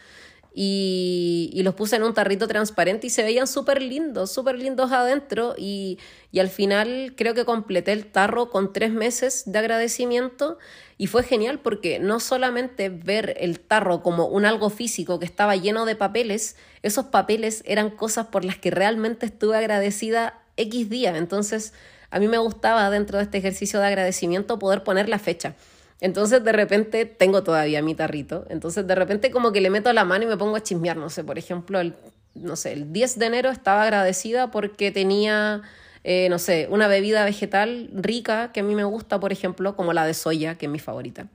y, 0.58 1.60
los 1.62 1.74
puse 1.74 1.96
en 1.96 2.02
un 2.02 2.14
tarrito 2.14 2.48
transparente 2.48 3.08
y 3.08 3.10
se 3.10 3.22
veían 3.22 3.46
súper 3.46 3.82
lindos, 3.82 4.32
súper 4.32 4.56
lindos 4.56 4.90
adentro 4.90 5.54
y, 5.58 5.98
y, 6.32 6.40
al 6.40 6.48
final 6.48 7.12
creo 7.14 7.34
que 7.34 7.44
completé 7.44 7.92
el 7.92 8.06
tarro 8.06 8.48
con 8.50 8.72
tres 8.72 8.90
meses 8.90 9.42
de 9.46 9.58
agradecimiento 9.58 10.58
y 10.98 11.08
fue 11.08 11.22
genial 11.22 11.58
porque 11.58 11.98
no 11.98 12.20
solamente 12.20 12.88
ver 12.88 13.36
el 13.38 13.60
tarro 13.60 14.02
como 14.02 14.26
un 14.26 14.46
algo 14.46 14.70
físico 14.70 15.18
que 15.18 15.26
estaba 15.26 15.56
lleno 15.56 15.84
de 15.84 15.96
papeles, 15.96 16.56
esos 16.82 17.06
papeles 17.06 17.62
eran 17.66 17.90
cosas 17.90 18.26
por 18.26 18.44
las 18.44 18.56
que 18.56 18.70
realmente 18.70 19.26
estuve 19.26 19.56
agradecida 19.56 20.40
X 20.56 20.88
día, 20.88 21.16
entonces 21.16 21.74
a 22.10 22.18
mí 22.18 22.28
me 22.28 22.38
gustaba 22.38 22.88
dentro 22.90 23.18
de 23.18 23.24
este 23.24 23.38
ejercicio 23.38 23.80
de 23.80 23.86
agradecimiento 23.86 24.58
poder 24.58 24.84
poner 24.84 25.08
la 25.08 25.18
fecha. 25.18 25.54
Entonces 26.00 26.44
de 26.44 26.52
repente 26.52 27.04
tengo 27.06 27.42
todavía 27.42 27.82
mi 27.82 27.94
tarrito, 27.94 28.46
entonces 28.48 28.86
de 28.86 28.94
repente 28.94 29.30
como 29.30 29.52
que 29.52 29.60
le 29.60 29.70
meto 29.70 29.92
la 29.92 30.04
mano 30.04 30.24
y 30.24 30.26
me 30.26 30.36
pongo 30.36 30.56
a 30.56 30.62
chismear, 30.62 30.96
no 30.96 31.08
sé, 31.08 31.24
por 31.24 31.38
ejemplo, 31.38 31.80
el, 31.80 31.94
no 32.34 32.56
sé, 32.56 32.72
el 32.72 32.92
10 32.92 33.18
de 33.18 33.26
enero 33.26 33.50
estaba 33.50 33.82
agradecida 33.82 34.50
porque 34.50 34.90
tenía, 34.90 35.62
eh, 36.08 36.28
no 36.30 36.38
sé, 36.38 36.68
una 36.70 36.86
bebida 36.86 37.24
vegetal 37.24 37.90
rica 37.92 38.52
que 38.52 38.60
a 38.60 38.62
mí 38.62 38.76
me 38.76 38.84
gusta, 38.84 39.18
por 39.18 39.32
ejemplo, 39.32 39.74
como 39.74 39.92
la 39.92 40.06
de 40.06 40.14
soya, 40.14 40.54
que 40.56 40.66
es 40.66 40.72
mi 40.72 40.78
favorita 40.78 41.26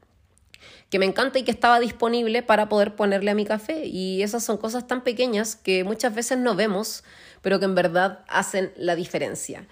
que 0.89 0.99
me 0.99 1.05
encanta 1.05 1.39
y 1.39 1.43
que 1.43 1.51
estaba 1.51 1.79
disponible 1.79 2.43
para 2.43 2.67
poder 2.67 2.95
ponerle 2.97 3.31
a 3.31 3.33
mi 3.33 3.45
café. 3.45 3.85
Y 3.85 4.23
esas 4.23 4.43
son 4.43 4.57
cosas 4.57 4.87
tan 4.87 5.05
pequeñas 5.05 5.55
que 5.55 5.85
muchas 5.85 6.13
veces 6.13 6.37
no 6.37 6.53
vemos, 6.53 7.05
pero 7.41 7.59
que 7.59 7.65
en 7.65 7.75
verdad 7.75 8.25
hacen 8.27 8.73
la 8.75 8.97
diferencia. 8.97 9.67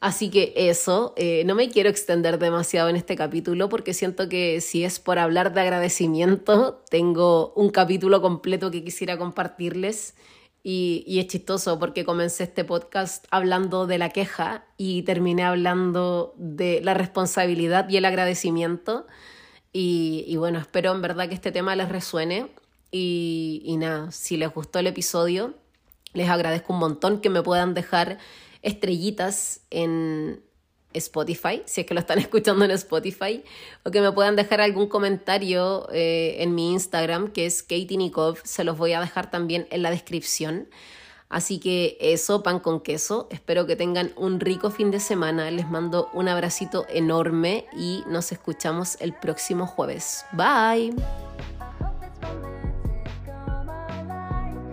Así 0.00 0.30
que 0.30 0.52
eso, 0.56 1.14
eh, 1.16 1.44
no 1.46 1.54
me 1.54 1.68
quiero 1.68 1.88
extender 1.88 2.40
demasiado 2.40 2.88
en 2.88 2.96
este 2.96 3.14
capítulo 3.14 3.68
porque 3.68 3.94
siento 3.94 4.28
que 4.28 4.60
si 4.60 4.84
es 4.84 4.98
por 4.98 5.20
hablar 5.20 5.54
de 5.54 5.60
agradecimiento, 5.60 6.82
tengo 6.90 7.52
un 7.54 7.70
capítulo 7.70 8.20
completo 8.20 8.72
que 8.72 8.82
quisiera 8.82 9.16
compartirles. 9.16 10.14
Y, 10.70 11.18
es 11.18 11.28
chistoso 11.28 11.78
porque 11.78 12.04
comencé 12.04 12.44
este 12.44 12.62
podcast 12.62 13.24
hablando 13.30 13.86
de 13.86 13.96
la 13.96 14.10
queja 14.10 14.66
y 14.76 15.00
terminé 15.00 15.42
hablando 15.42 16.34
de 16.36 16.82
la 16.82 16.92
responsabilidad 16.92 17.88
y 17.88 17.96
el 17.96 18.04
agradecimiento. 18.04 19.06
Y, 19.72 20.26
y 20.26 20.36
bueno, 20.36 20.58
espero 20.58 20.92
en 20.92 21.00
verdad 21.00 21.26
que 21.26 21.34
este 21.34 21.52
tema 21.52 21.74
les 21.74 21.88
resuene. 21.88 22.48
Y, 22.90 23.62
y 23.64 23.78
nada, 23.78 24.12
si 24.12 24.36
les 24.36 24.52
gustó 24.52 24.78
el 24.78 24.88
episodio, 24.88 25.54
les 26.12 26.28
agradezco 26.28 26.74
un 26.74 26.80
montón 26.80 27.22
que 27.22 27.30
me 27.30 27.42
puedan 27.42 27.72
dejar 27.72 28.18
estrellitas 28.60 29.62
en 29.70 30.42
Spotify, 30.94 31.62
si 31.66 31.82
es 31.82 31.86
que 31.86 31.94
lo 31.94 32.00
están 32.00 32.18
escuchando 32.18 32.64
en 32.64 32.70
Spotify, 32.72 33.42
o 33.84 33.90
que 33.90 34.00
me 34.00 34.12
puedan 34.12 34.36
dejar 34.36 34.60
algún 34.60 34.88
comentario 34.88 35.88
eh, 35.92 36.36
en 36.40 36.54
mi 36.54 36.72
Instagram, 36.72 37.32
que 37.32 37.46
es 37.46 37.62
Katie 37.62 37.96
Nikov, 37.96 38.38
se 38.44 38.64
los 38.64 38.76
voy 38.78 38.92
a 38.92 39.00
dejar 39.00 39.30
también 39.30 39.66
en 39.70 39.82
la 39.82 39.90
descripción. 39.90 40.68
Así 41.28 41.58
que 41.58 41.98
eso, 42.00 42.42
pan 42.42 42.58
con 42.58 42.80
queso. 42.80 43.28
Espero 43.30 43.66
que 43.66 43.76
tengan 43.76 44.12
un 44.16 44.40
rico 44.40 44.70
fin 44.70 44.90
de 44.90 44.98
semana. 44.98 45.50
Les 45.50 45.68
mando 45.68 46.08
un 46.14 46.26
abracito 46.26 46.86
enorme 46.88 47.66
y 47.76 48.02
nos 48.06 48.32
escuchamos 48.32 48.96
el 49.00 49.12
próximo 49.12 49.66
jueves. 49.66 50.24
Bye. 50.32 50.94